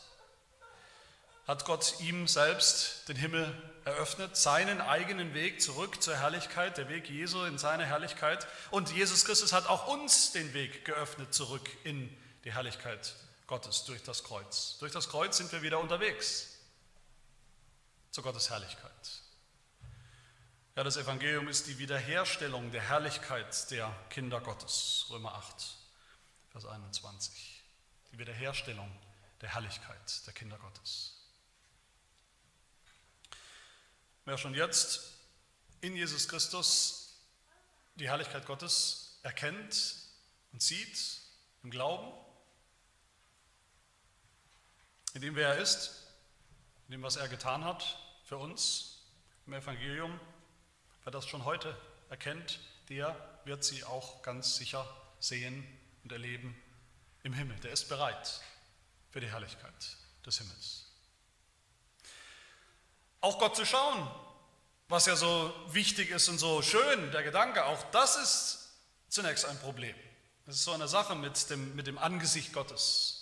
[1.46, 7.08] hat Gott ihm selbst den Himmel eröffnet, seinen eigenen Weg zurück zur Herrlichkeit, der Weg
[7.08, 8.46] Jesu in seine Herrlichkeit.
[8.70, 13.14] Und Jesus Christus hat auch uns den Weg geöffnet zurück in die Herrlichkeit
[13.46, 14.76] Gottes durch das Kreuz.
[14.78, 16.58] Durch das Kreuz sind wir wieder unterwegs
[18.10, 18.95] zu Gottes Herrlichkeit.
[20.76, 25.06] Ja, das Evangelium ist die Wiederherstellung der Herrlichkeit der Kinder Gottes.
[25.08, 25.78] Römer 8,
[26.50, 27.62] Vers 21.
[28.12, 28.94] Die Wiederherstellung
[29.40, 31.14] der Herrlichkeit der Kinder Gottes.
[34.26, 35.14] Wer schon jetzt
[35.80, 37.22] in Jesus Christus
[37.94, 39.94] die Herrlichkeit Gottes erkennt
[40.52, 41.22] und sieht
[41.62, 42.12] im Glauben,
[45.14, 46.12] in dem wer er ist,
[46.88, 49.06] in dem, was er getan hat für uns
[49.46, 50.20] im Evangelium,
[51.06, 51.74] wer das schon heute
[52.10, 53.16] erkennt, der
[53.46, 54.86] wird sie auch ganz sicher
[55.18, 55.66] sehen
[56.04, 56.54] und erleben
[57.22, 57.58] im Himmel.
[57.60, 58.42] Der ist bereit
[59.10, 60.86] für die Herrlichkeit des Himmels
[63.26, 64.08] auch Gott zu schauen,
[64.88, 68.70] was ja so wichtig ist und so schön, der Gedanke, auch das ist
[69.08, 69.96] zunächst ein Problem.
[70.44, 73.15] Das ist so eine Sache mit dem, mit dem Angesicht Gottes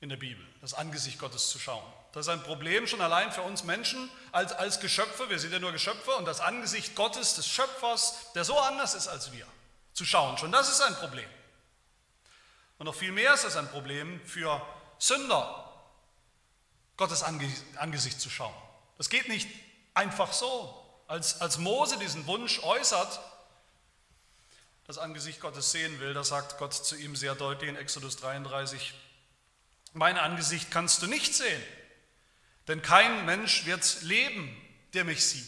[0.00, 1.84] in der Bibel, das Angesicht Gottes zu schauen.
[2.12, 5.58] Das ist ein Problem schon allein für uns Menschen als, als Geschöpfe, wir sind ja
[5.58, 9.46] nur Geschöpfe und das Angesicht Gottes, des Schöpfers, der so anders ist als wir,
[9.92, 10.38] zu schauen.
[10.38, 11.28] Schon das ist ein Problem.
[12.78, 14.60] Und noch viel mehr ist es ein Problem für
[14.98, 15.62] Sünder,
[16.96, 18.54] Gottes Angesicht zu schauen.
[18.98, 19.48] Das geht nicht
[19.94, 20.82] einfach so.
[21.08, 23.20] Als, als Mose diesen Wunsch äußert,
[24.86, 28.94] das Angesicht Gottes sehen will, da sagt Gott zu ihm sehr deutlich in Exodus 33,
[29.96, 31.62] mein Angesicht kannst du nicht sehen,
[32.68, 34.54] denn kein Mensch wird leben,
[34.92, 35.46] der mich sieht.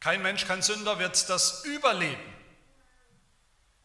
[0.00, 2.34] Kein Mensch, kein Sünder wird das überleben,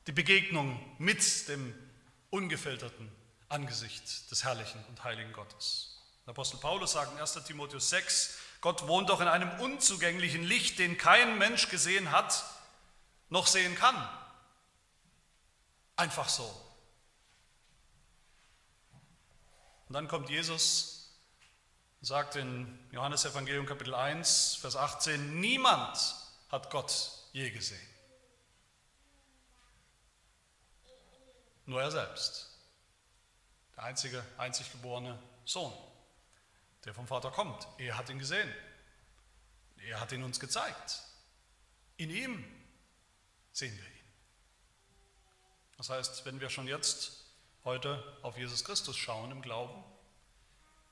[0.07, 1.75] die Begegnung mit dem
[2.29, 3.11] ungefilterten
[3.49, 6.01] Angesicht des herrlichen und heiligen Gottes.
[6.25, 10.79] Der Apostel Paulus sagt in 1 Timotheus 6, Gott wohnt doch in einem unzugänglichen Licht,
[10.79, 12.43] den kein Mensch gesehen hat
[13.29, 14.09] noch sehen kann.
[15.95, 16.66] Einfach so.
[19.87, 21.13] Und dann kommt Jesus
[22.01, 25.97] und sagt in Johannes Evangelium Kapitel 1, Vers 18, niemand
[26.49, 27.87] hat Gott je gesehen.
[31.65, 32.49] Nur er selbst,
[33.75, 35.73] der einzige, einzig geborene Sohn,
[36.85, 37.67] der vom Vater kommt.
[37.77, 38.53] Er hat ihn gesehen.
[39.77, 41.01] Er hat ihn uns gezeigt.
[41.97, 42.43] In ihm
[43.51, 43.97] sehen wir ihn.
[45.77, 47.26] Das heißt, wenn wir schon jetzt
[47.67, 49.83] heute auf Jesus Christus schauen im Glauben,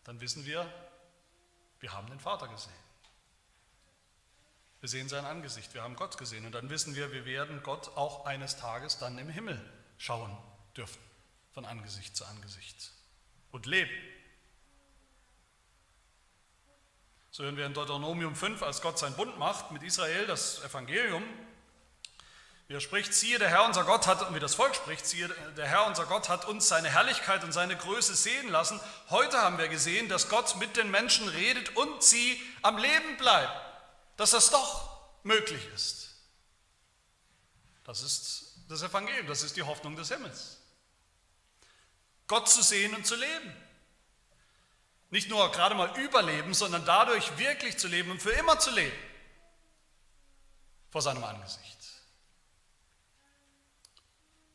[0.04, 0.70] dann wissen wir,
[1.80, 2.74] wir haben den Vater gesehen.
[4.82, 7.96] Wir sehen sein Angesicht, wir haben Gott gesehen und dann wissen wir, wir werden Gott
[7.96, 9.58] auch eines Tages dann im Himmel
[9.98, 10.38] schauen
[10.76, 11.02] dürfen,
[11.54, 12.92] von Angesicht zu Angesicht
[13.54, 13.94] und leben.
[17.32, 21.24] So hören wir in Deuteronomium 5, als Gott seinen Bund macht mit Israel, das Evangelium,
[22.68, 25.28] wie er spricht, siehe, der Herr unser Gott hat, und wie das Volk spricht, siehe,
[25.56, 28.80] der Herr unser Gott hat uns seine Herrlichkeit und seine Größe sehen lassen.
[29.12, 33.54] Heute haben wir gesehen, dass Gott mit den Menschen redet und sie am Leben bleiben.
[34.18, 34.90] Dass das doch
[35.24, 36.16] möglich ist.
[37.84, 40.58] Das ist das Evangelium, das ist die Hoffnung des Himmels.
[42.28, 43.56] Gott zu sehen und zu leben.
[45.12, 48.98] Nicht nur gerade mal überleben, sondern dadurch wirklich zu leben und für immer zu leben.
[50.90, 51.75] Vor seinem Angesicht.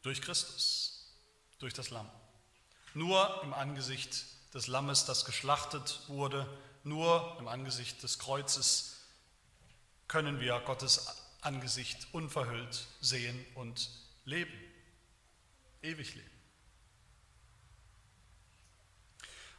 [0.03, 1.13] Durch Christus,
[1.59, 2.11] durch das Lamm.
[2.95, 6.47] Nur im Angesicht des Lammes, das geschlachtet wurde,
[6.83, 8.97] nur im Angesicht des Kreuzes
[10.09, 11.07] können wir Gottes
[11.41, 13.91] Angesicht unverhüllt sehen und
[14.25, 14.53] leben.
[15.83, 16.31] Ewig leben.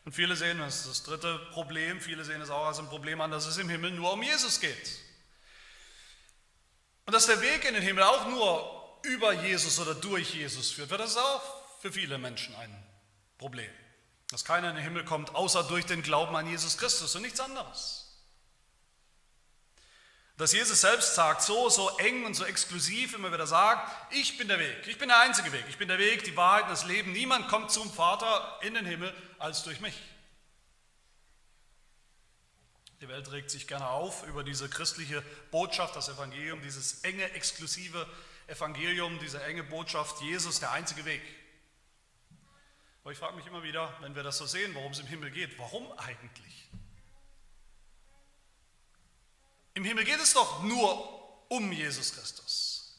[0.03, 3.21] Und viele sehen, das ist das dritte Problem, viele sehen es auch als ein Problem
[3.21, 4.99] an, dass es im Himmel nur um Jesus geht.
[7.05, 10.89] Und dass der Weg in den Himmel auch nur über Jesus oder durch Jesus führt,
[10.89, 12.83] wird das auch für viele Menschen ein
[13.37, 13.71] Problem.
[14.29, 17.39] Dass keiner in den Himmel kommt, außer durch den Glauben an Jesus Christus und nichts
[17.39, 18.07] anderes.
[20.37, 24.47] Dass Jesus selbst sagt, so, so eng und so exklusiv immer wieder sagt, ich bin
[24.47, 26.85] der Weg, ich bin der einzige Weg, ich bin der Weg, die Wahrheit und das
[26.85, 27.11] Leben.
[27.11, 29.93] Niemand kommt zum Vater in den Himmel als durch mich.
[33.01, 38.07] Die Welt regt sich gerne auf über diese christliche Botschaft, das Evangelium, dieses enge, exklusive
[38.51, 41.21] Evangelium, diese enge Botschaft, Jesus der einzige Weg.
[43.01, 45.31] Aber ich frage mich immer wieder, wenn wir das so sehen, worum es im Himmel
[45.31, 46.67] geht, warum eigentlich?
[49.73, 52.97] Im Himmel geht es doch nur um Jesus Christus.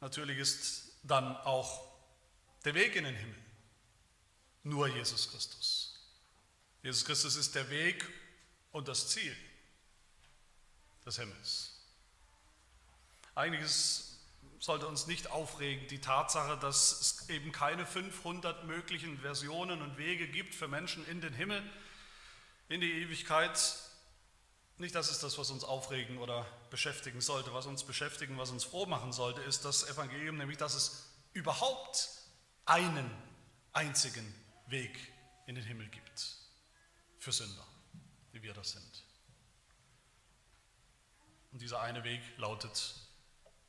[0.00, 1.92] Natürlich ist dann auch
[2.64, 3.42] der Weg in den Himmel
[4.62, 6.00] nur Jesus Christus.
[6.82, 8.08] Jesus Christus ist der Weg
[8.70, 9.36] und das Ziel
[11.04, 11.67] des Himmels.
[13.38, 14.18] Einiges
[14.58, 20.26] sollte uns nicht aufregen, die Tatsache, dass es eben keine 500 möglichen Versionen und Wege
[20.26, 21.62] gibt für Menschen in den Himmel,
[22.68, 23.76] in die Ewigkeit.
[24.78, 27.54] Nicht das ist das, was uns aufregen oder beschäftigen sollte.
[27.54, 32.08] Was uns beschäftigen, was uns froh machen sollte, ist das Evangelium, nämlich dass es überhaupt
[32.64, 33.08] einen
[33.72, 34.34] einzigen
[34.66, 34.98] Weg
[35.46, 36.36] in den Himmel gibt
[37.18, 37.66] für Sünder,
[38.32, 39.04] wie wir das sind.
[41.52, 43.07] Und dieser eine Weg lautet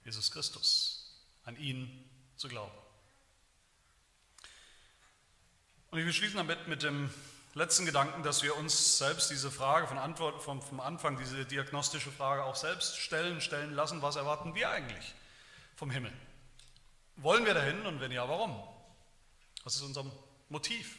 [0.09, 2.73] Jesus Christus, an ihn zu glauben.
[5.91, 7.13] Und ich will schließen damit mit dem
[7.53, 12.09] letzten Gedanken, dass wir uns selbst diese Frage von Antwort, vom, vom Anfang, diese diagnostische
[12.09, 15.13] Frage auch selbst stellen, stellen lassen, was erwarten wir eigentlich
[15.75, 16.11] vom Himmel?
[17.17, 18.63] Wollen wir dahin und wenn ja, warum?
[19.63, 20.05] Was ist unser
[20.49, 20.97] Motiv?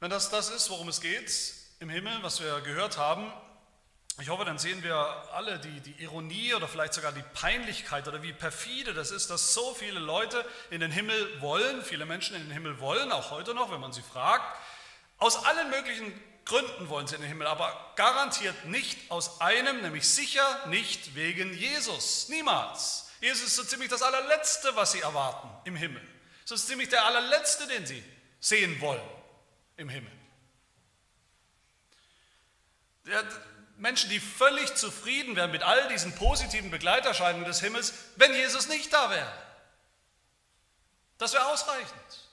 [0.00, 1.30] Wenn das das ist, worum es geht
[1.80, 3.30] im Himmel, was wir gehört haben,
[4.20, 4.96] ich hoffe, dann sehen wir
[5.32, 9.54] alle die, die Ironie oder vielleicht sogar die Peinlichkeit oder wie perfide das ist, dass
[9.54, 13.54] so viele Leute in den Himmel wollen, viele Menschen in den Himmel wollen, auch heute
[13.54, 14.58] noch, wenn man sie fragt.
[15.18, 16.12] Aus allen möglichen
[16.44, 21.54] Gründen wollen sie in den Himmel, aber garantiert nicht aus einem, nämlich sicher nicht wegen
[21.54, 22.28] Jesus.
[22.28, 23.10] Niemals.
[23.20, 26.02] Jesus ist so ziemlich das allerletzte, was sie erwarten im Himmel.
[26.48, 28.02] Ist ziemlich der allerletzte, den sie
[28.40, 29.02] sehen wollen
[29.76, 30.12] im Himmel.
[33.04, 33.22] Der,
[33.78, 38.92] Menschen, die völlig zufrieden wären mit all diesen positiven Begleiterscheinungen des Himmels, wenn Jesus nicht
[38.92, 39.32] da wäre.
[41.16, 42.28] Das wäre ausreichend.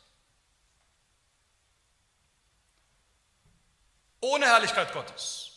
[4.22, 5.52] Ohne Herrlichkeit Gottes,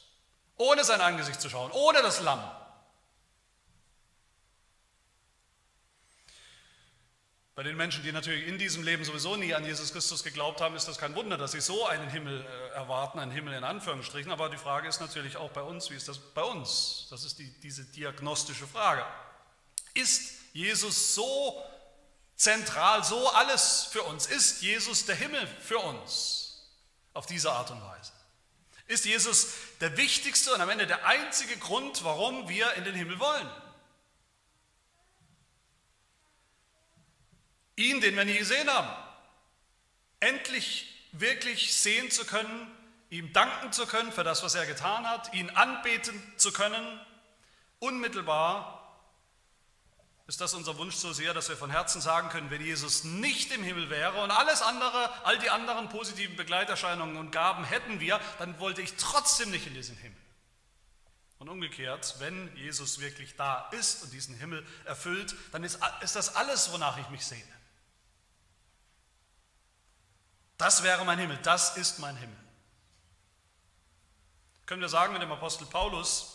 [0.56, 2.57] ohne sein Angesicht zu schauen, ohne das Lamm.
[7.58, 10.76] Bei den Menschen, die natürlich in diesem Leben sowieso nie an Jesus Christus geglaubt haben,
[10.76, 14.30] ist das kein Wunder, dass sie so einen Himmel äh, erwarten, einen Himmel in Anführungsstrichen.
[14.30, 17.08] Aber die Frage ist natürlich auch bei uns, wie ist das bei uns?
[17.10, 19.04] Das ist die, diese diagnostische Frage.
[19.92, 21.60] Ist Jesus so
[22.36, 24.26] zentral, so alles für uns?
[24.26, 26.62] Ist Jesus der Himmel für uns
[27.12, 28.12] auf diese Art und Weise?
[28.86, 29.48] Ist Jesus
[29.80, 33.50] der wichtigste und am Ende der einzige Grund, warum wir in den Himmel wollen?
[37.78, 38.88] Ihn, den wir nie gesehen haben,
[40.20, 42.70] endlich wirklich sehen zu können,
[43.08, 47.00] ihm danken zu können für das, was er getan hat, ihn anbeten zu können,
[47.78, 48.74] unmittelbar
[50.26, 53.50] ist das unser Wunsch so sehr, dass wir von Herzen sagen können, wenn Jesus nicht
[53.50, 58.20] im Himmel wäre und alles andere, all die anderen positiven Begleiterscheinungen und Gaben hätten wir,
[58.38, 60.18] dann wollte ich trotzdem nicht in diesen Himmel.
[61.38, 66.36] Und umgekehrt, wenn Jesus wirklich da ist und diesen Himmel erfüllt, dann ist, ist das
[66.36, 67.57] alles, wonach ich mich sehne.
[70.58, 72.36] Das wäre mein Himmel, das ist mein Himmel.
[74.66, 76.34] Können wir sagen mit dem Apostel Paulus,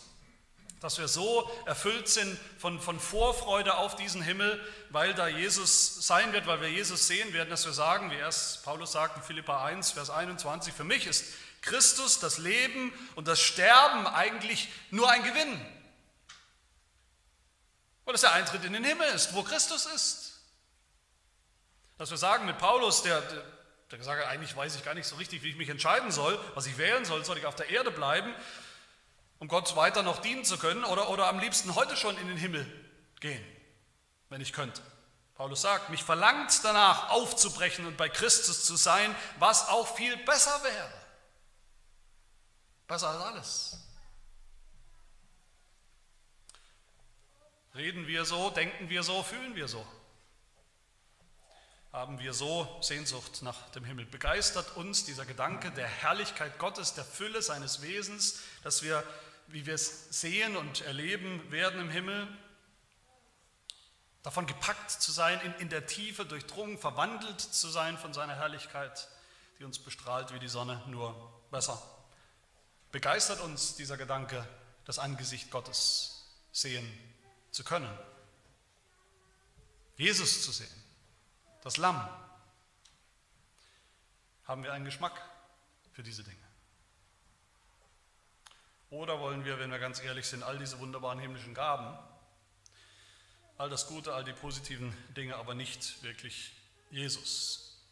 [0.80, 4.60] dass wir so erfüllt sind von, von Vorfreude auf diesen Himmel,
[4.90, 8.64] weil da Jesus sein wird, weil wir Jesus sehen werden, dass wir sagen, wie erst
[8.64, 11.24] Paulus sagt in Philippa 1, Vers 21, für mich ist
[11.62, 15.60] Christus, das Leben und das Sterben eigentlich nur ein Gewinn.
[18.04, 20.40] Weil es der Eintritt in den Himmel ist, wo Christus ist.
[21.96, 23.53] Dass wir sagen mit Paulus, der, der
[23.96, 26.66] gesagt hat, eigentlich weiß ich gar nicht so richtig, wie ich mich entscheiden soll, was
[26.66, 28.34] ich wählen soll, soll ich auf der Erde bleiben
[29.44, 32.38] um Gott weiter noch dienen zu können oder, oder am liebsten heute schon in den
[32.38, 32.66] Himmel
[33.20, 33.44] gehen,
[34.30, 34.80] wenn ich könnte.
[35.34, 40.62] Paulus sagt, mich verlangt danach aufzubrechen und bei Christus zu sein, was auch viel besser
[40.62, 40.92] wäre.
[42.86, 43.78] Besser als alles.
[47.74, 49.84] Reden wir so, denken wir so, fühlen wir so.
[51.94, 54.04] Haben wir so Sehnsucht nach dem Himmel.
[54.04, 59.02] Begeistert uns dieser Gedanke der Herrlichkeit Gottes, der Fülle seines Wesens, dass wir
[59.46, 62.28] wie wir es sehen und erleben werden im Himmel,
[64.22, 69.08] davon gepackt zu sein, in, in der Tiefe durchdrungen, verwandelt zu sein von seiner Herrlichkeit,
[69.58, 71.14] die uns bestrahlt wie die Sonne, nur
[71.50, 71.80] besser.
[72.90, 74.46] Begeistert uns dieser Gedanke,
[74.84, 76.90] das Angesicht Gottes sehen
[77.50, 77.90] zu können.
[79.96, 80.83] Jesus zu sehen,
[81.64, 82.08] das Lamm.
[84.44, 85.20] Haben wir einen Geschmack
[85.92, 86.36] für diese Dinge?
[88.90, 91.98] Oder wollen wir, wenn wir ganz ehrlich sind, all diese wunderbaren himmlischen Gaben,
[93.56, 96.52] all das Gute, all die positiven Dinge, aber nicht wirklich
[96.90, 97.82] Jesus?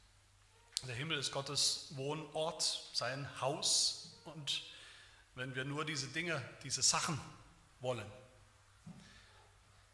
[0.87, 2.63] Der Himmel ist Gottes Wohnort,
[2.93, 4.21] sein Haus.
[4.27, 4.63] Und
[5.35, 7.19] wenn wir nur diese Dinge, diese Sachen
[7.81, 8.07] wollen,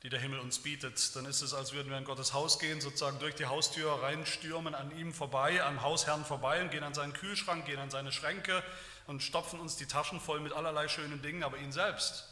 [0.03, 2.81] die der Himmel uns bietet, dann ist es, als würden wir in Gottes Haus gehen,
[2.81, 7.13] sozusagen durch die Haustür reinstürmen, an ihm vorbei, am Hausherrn vorbei und gehen an seinen
[7.13, 8.63] Kühlschrank, gehen an seine Schränke,
[9.09, 12.29] und stopfen uns die Taschen voll mit allerlei schönen Dingen, aber ihn selbst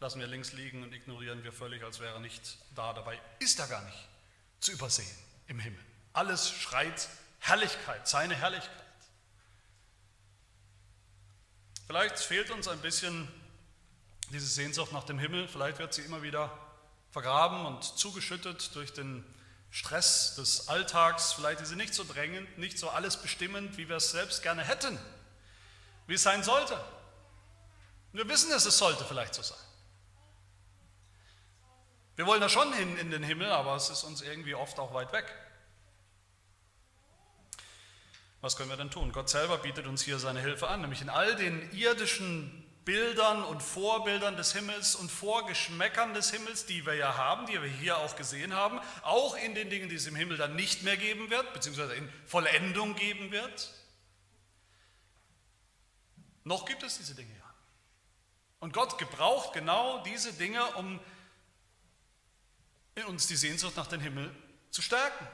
[0.00, 2.92] lassen wir links liegen und ignorieren wir völlig, als wäre er nicht da.
[2.92, 4.08] Dabei ist er gar nicht
[4.58, 5.16] zu übersehen
[5.46, 5.78] im Himmel.
[6.12, 7.08] Alles schreit
[7.38, 8.70] Herrlichkeit, seine Herrlichkeit.
[11.86, 13.28] Vielleicht fehlt uns ein bisschen
[14.30, 16.50] diese Sehnsucht nach dem Himmel, vielleicht wird sie immer wieder
[17.12, 19.24] vergraben und zugeschüttet durch den
[19.70, 23.96] Stress des Alltags, vielleicht ist sie nicht so drängend, nicht so alles bestimmend, wie wir
[23.96, 24.98] es selbst gerne hätten
[26.06, 26.78] wie es sein sollte.
[28.12, 29.58] Wir wissen, dass es sollte vielleicht so sein.
[32.16, 34.92] Wir wollen da schon hin in den Himmel, aber es ist uns irgendwie oft auch
[34.92, 35.24] weit weg.
[38.42, 39.12] Was können wir denn tun?
[39.12, 43.62] Gott selber bietet uns hier seine Hilfe an, nämlich in all den irdischen Bildern und
[43.62, 48.16] Vorbildern des Himmels und Vorgeschmäckern des Himmels, die wir ja haben, die wir hier auch
[48.16, 51.52] gesehen haben, auch in den Dingen, die es im Himmel dann nicht mehr geben wird,
[51.52, 53.72] beziehungsweise in Vollendung geben wird.
[56.42, 57.54] Noch gibt es diese Dinge ja.
[58.58, 60.98] Und Gott gebraucht genau diese Dinge, um
[62.96, 64.34] in uns die Sehnsucht nach dem Himmel
[64.70, 65.26] zu stärken.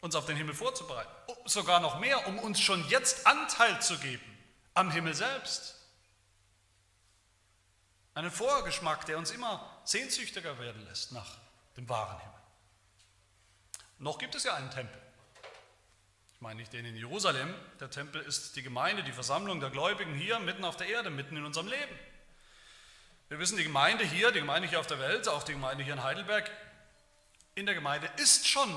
[0.00, 1.10] Uns auf den Himmel vorzubereiten.
[1.44, 4.33] Sogar noch mehr, um uns schon jetzt Anteil zu geben
[4.74, 5.76] am Himmel selbst.
[8.14, 11.38] Einen Vorgeschmack, der uns immer sehnsüchtiger werden lässt nach
[11.76, 12.34] dem wahren Himmel.
[13.98, 15.04] Noch gibt es ja einen Tempel
[16.44, 17.54] meine ich den in Jerusalem.
[17.80, 21.38] Der Tempel ist die Gemeinde, die Versammlung der Gläubigen hier mitten auf der Erde, mitten
[21.38, 21.98] in unserem Leben.
[23.30, 25.94] Wir wissen, die Gemeinde hier, die Gemeinde hier auf der Welt, auch die Gemeinde hier
[25.94, 26.50] in Heidelberg,
[27.54, 28.70] in der Gemeinde ist schon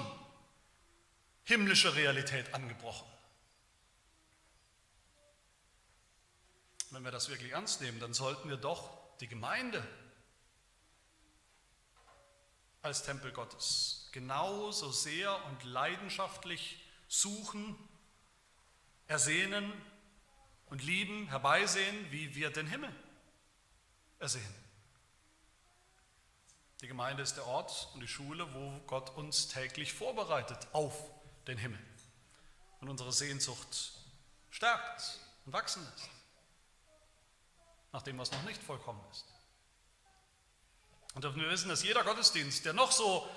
[1.43, 3.05] himmlische Realität angebrochen.
[6.91, 9.85] Wenn wir das wirklich ernst nehmen, dann sollten wir doch die Gemeinde
[12.81, 17.75] als Tempel Gottes genauso sehr und leidenschaftlich suchen,
[19.07, 19.71] ersehnen
[20.67, 22.93] und lieben, herbeisehen, wie wir den Himmel
[24.19, 24.55] ersehen.
[26.81, 30.95] Die Gemeinde ist der Ort und die Schule, wo Gott uns täglich vorbereitet auf
[31.47, 31.79] den Himmel
[32.79, 33.93] und unsere Sehnsucht
[34.51, 36.09] stärkt und wachsen lässt,
[37.91, 39.25] nach dem, was noch nicht vollkommen ist.
[41.13, 43.27] Und wir wissen, dass jeder Gottesdienst, der noch so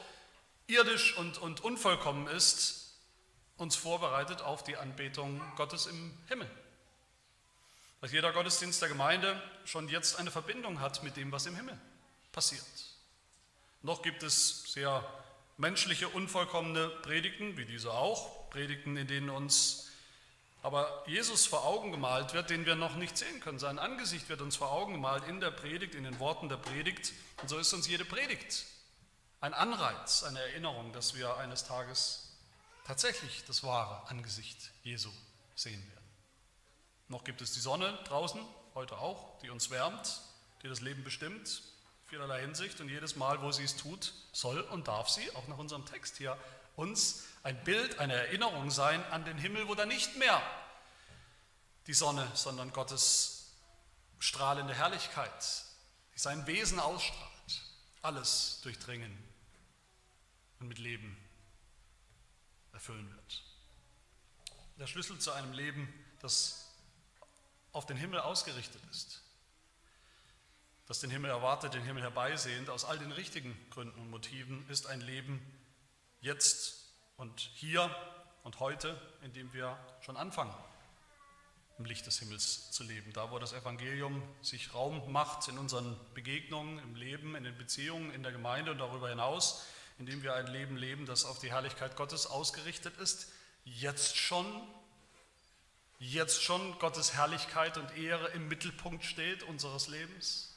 [0.67, 2.95] irdisch und, und unvollkommen ist,
[3.57, 6.51] uns vorbereitet auf die Anbetung Gottes im Himmel.
[8.01, 11.79] Dass jeder Gottesdienst der Gemeinde schon jetzt eine Verbindung hat mit dem, was im Himmel
[12.33, 12.65] passiert.
[13.83, 15.07] Noch gibt es sehr
[15.57, 19.90] menschliche, unvollkommene Predigten, wie diese auch, Predigten, in denen uns
[20.63, 23.59] aber Jesus vor Augen gemalt wird, den wir noch nicht sehen können.
[23.59, 27.13] Sein Angesicht wird uns vor Augen gemalt in der Predigt, in den Worten der Predigt.
[27.41, 28.67] Und so ist uns jede Predigt
[29.41, 32.29] ein Anreiz, eine Erinnerung, dass wir eines Tages
[32.85, 35.11] tatsächlich das wahre Angesicht Jesu
[35.55, 36.05] sehen werden.
[37.09, 38.41] Noch gibt es die Sonne draußen,
[38.75, 40.21] heute auch, die uns wärmt,
[40.63, 41.63] die das Leben bestimmt,
[42.07, 42.81] vielerlei Hinsicht.
[42.81, 46.19] Und jedes Mal, wo sie es tut, soll und darf sie, auch nach unserem Text
[46.19, 46.37] hier,
[46.77, 50.43] uns ein Bild, eine Erinnerung sein an den Himmel, wo da nicht mehr
[51.87, 53.53] die Sonne, sondern Gottes
[54.19, 55.65] strahlende Herrlichkeit,
[56.15, 57.63] die sein Wesen ausstrahlt,
[58.03, 59.17] alles durchdringen
[60.59, 61.17] und mit Leben
[62.73, 63.43] erfüllen wird.
[64.79, 66.67] Der Schlüssel zu einem Leben, das
[67.73, 69.23] auf den Himmel ausgerichtet ist,
[70.87, 74.87] das den Himmel erwartet, den Himmel herbeisehend, aus all den richtigen Gründen und Motiven, ist
[74.87, 75.41] ein Leben
[76.21, 76.80] jetzt
[77.21, 77.95] und hier
[78.45, 80.55] und heute, in dem wir schon anfangen,
[81.79, 83.13] im Licht des Himmels zu leben.
[83.13, 88.11] Da, wo das Evangelium sich Raum macht in unseren Begegnungen, im Leben, in den Beziehungen,
[88.11, 89.67] in der Gemeinde und darüber hinaus,
[89.99, 93.31] indem wir ein Leben leben, das auf die Herrlichkeit Gottes ausgerichtet ist,
[93.65, 94.47] jetzt schon,
[95.99, 100.57] jetzt schon Gottes Herrlichkeit und Ehre im Mittelpunkt steht unseres Lebens.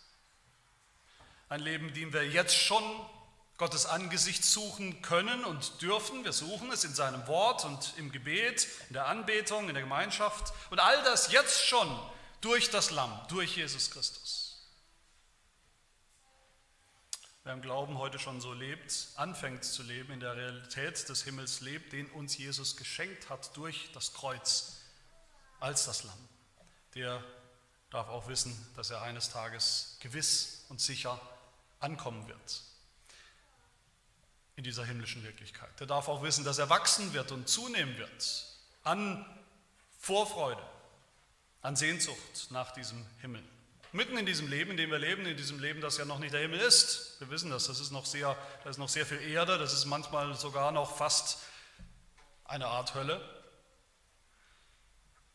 [1.50, 2.84] Ein Leben, dem wir jetzt schon
[3.58, 6.24] Gottes Angesicht suchen können und dürfen.
[6.24, 10.54] Wir suchen es in seinem Wort und im Gebet, in der Anbetung, in der Gemeinschaft
[10.72, 11.88] und all das jetzt schon
[12.42, 14.40] durch das Lamm, durch Jesus Christus.
[17.44, 21.62] Wer im Glauben heute schon so lebt, anfängt zu leben, in der Realität des Himmels
[21.62, 24.78] lebt, den uns Jesus geschenkt hat durch das Kreuz
[25.60, 26.30] als das Lamm,
[26.96, 27.24] der
[27.92, 31.22] darf auch wissen, dass er eines Tages gewiss und sicher
[31.80, 32.64] ankommen wird
[34.56, 35.80] in dieser himmlischen Wirklichkeit.
[35.80, 38.46] Der darf auch wissen, dass er wachsen wird und zunehmen wird
[38.84, 39.26] an
[40.00, 40.62] Vorfreude,
[41.62, 43.44] an Sehnsucht nach diesem Himmel.
[43.94, 46.34] Mitten in diesem Leben, in dem wir leben, in diesem Leben, das ja noch nicht
[46.34, 47.20] der Himmel ist.
[47.20, 49.86] Wir wissen das, das ist noch sehr, da ist noch sehr viel Erde, das ist
[49.86, 51.44] manchmal sogar noch fast
[52.46, 53.22] eine Art Hölle.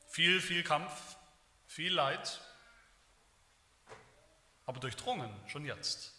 [0.08, 0.90] Viel, viel Kampf,
[1.66, 2.40] viel Leid,
[4.66, 6.12] aber durchdrungen schon jetzt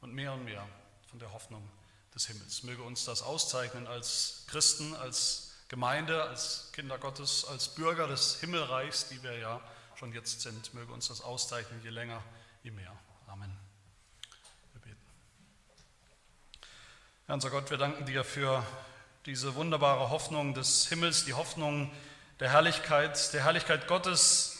[0.00, 0.68] und mehr und mehr
[1.08, 1.68] von der Hoffnung
[2.16, 2.62] des Himmels.
[2.62, 9.08] Möge uns das auszeichnen als Christen, als Gemeinde, als Kinder Gottes, als Bürger des Himmelreichs,
[9.08, 9.60] die wir ja
[9.96, 10.72] schon jetzt sind.
[10.72, 12.22] Möge uns das auszeichnen, je länger,
[12.62, 12.90] je mehr.
[13.26, 13.54] Amen.
[14.72, 14.96] Wir beten.
[17.26, 18.64] Herr unser Gott, wir danken dir für
[19.26, 21.92] diese wunderbare Hoffnung des Himmels, die Hoffnung
[22.40, 24.58] der Herrlichkeit, der Herrlichkeit Gottes,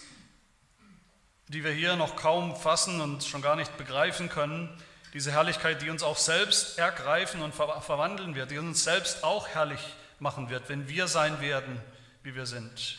[1.49, 4.79] die wir hier noch kaum fassen und schon gar nicht begreifen können.
[5.15, 9.81] Diese Herrlichkeit, die uns auch selbst ergreifen und verwandeln wird, die uns selbst auch herrlich
[10.19, 11.81] machen wird, wenn wir sein werden,
[12.23, 12.99] wie wir sind.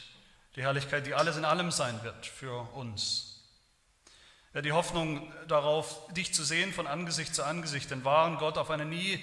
[0.55, 3.43] Die Herrlichkeit, die alles in allem sein wird für uns.
[4.53, 8.72] Ja, die Hoffnung darauf, dich zu sehen von Angesicht zu Angesicht, den wahren Gott auf
[8.72, 9.20] eine nie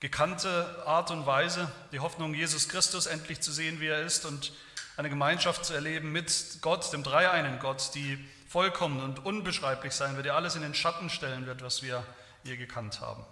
[0.00, 1.70] gekannte Art und Weise.
[1.92, 4.52] Die Hoffnung, Jesus Christus endlich zu sehen, wie er ist und
[4.96, 8.18] eine Gemeinschaft zu erleben mit Gott, dem dreieinen Gott, die
[8.48, 12.02] vollkommen und unbeschreiblich sein wird, der alles in den Schatten stellen wird, was wir
[12.44, 13.24] je gekannt haben.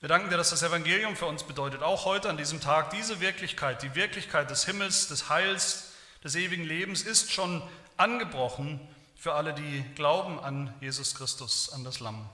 [0.00, 3.20] Wir danken dir, dass das Evangelium für uns bedeutet, auch heute an diesem Tag, diese
[3.20, 7.62] Wirklichkeit, die Wirklichkeit des Himmels, des Heils, des ewigen Lebens ist schon
[7.96, 8.78] angebrochen
[9.16, 12.28] für alle, die glauben an Jesus Christus, an das Lamm,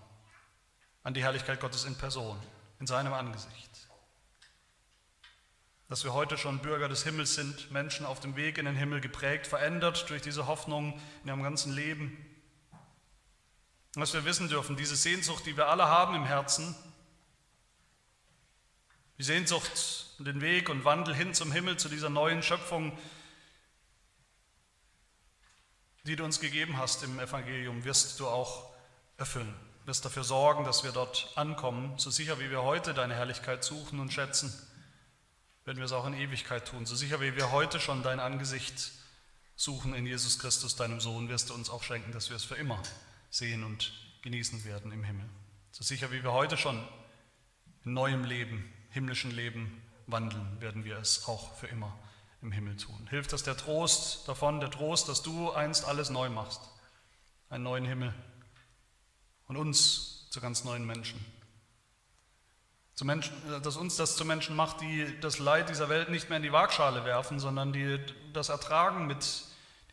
[1.04, 2.38] an die Herrlichkeit Gottes in Person,
[2.80, 3.70] in seinem Angesicht.
[5.88, 9.00] Dass wir heute schon Bürger des Himmels sind, Menschen auf dem Weg in den Himmel
[9.00, 12.31] geprägt, verändert durch diese Hoffnung in ihrem ganzen Leben
[13.94, 16.74] was wir wissen dürfen, diese Sehnsucht, die wir alle haben im Herzen,
[19.18, 22.96] die Sehnsucht und den Weg und Wandel hin zum Himmel, zu dieser neuen Schöpfung,
[26.04, 28.70] die du uns gegeben hast im Evangelium, wirst du auch
[29.18, 29.54] erfüllen.
[29.84, 34.00] wirst dafür sorgen, dass wir dort ankommen, so sicher wie wir heute deine Herrlichkeit suchen
[34.00, 34.52] und schätzen,
[35.64, 36.86] werden wir es auch in Ewigkeit tun.
[36.86, 38.92] So sicher wie wir heute schon dein Angesicht
[39.54, 42.56] suchen in Jesus Christus, deinem Sohn, wirst du uns auch schenken, dass wir es für
[42.56, 42.82] immer
[43.32, 45.28] sehen und genießen werden im Himmel.
[45.72, 46.86] So sicher wie wir heute schon
[47.84, 51.98] in neuem Leben, himmlischen Leben wandeln, werden wir es auch für immer
[52.42, 53.06] im Himmel tun.
[53.08, 56.60] Hilft das der Trost davon, der Trost, dass du einst alles neu machst,
[57.48, 58.14] einen neuen Himmel
[59.48, 61.24] und uns zu ganz neuen Menschen.
[62.94, 63.34] Zu Menschen.
[63.62, 66.52] Dass uns das zu Menschen macht, die das Leid dieser Welt nicht mehr in die
[66.52, 67.98] Waagschale werfen, sondern die
[68.34, 69.44] das ertragen mit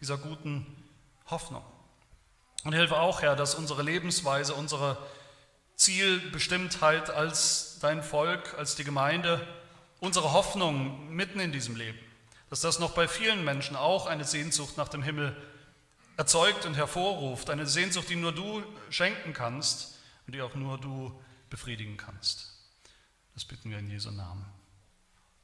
[0.02, 0.66] dieser guten
[1.28, 1.64] Hoffnung.
[2.64, 4.98] Und hilf auch, Herr, dass unsere Lebensweise, unsere
[5.76, 9.46] Zielbestimmtheit als dein Volk, als die Gemeinde,
[10.00, 12.00] unsere Hoffnung mitten in diesem Leben,
[12.50, 15.36] dass das noch bei vielen Menschen auch eine Sehnsucht nach dem Himmel
[16.18, 19.98] erzeugt und hervorruft, eine Sehnsucht, die nur du schenken kannst
[20.28, 21.18] und die auch nur du
[21.50, 22.52] befriedigen kannst.
[23.34, 24.46] Das bitten wir in Jesu Namen.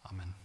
[0.03, 0.44] Amen.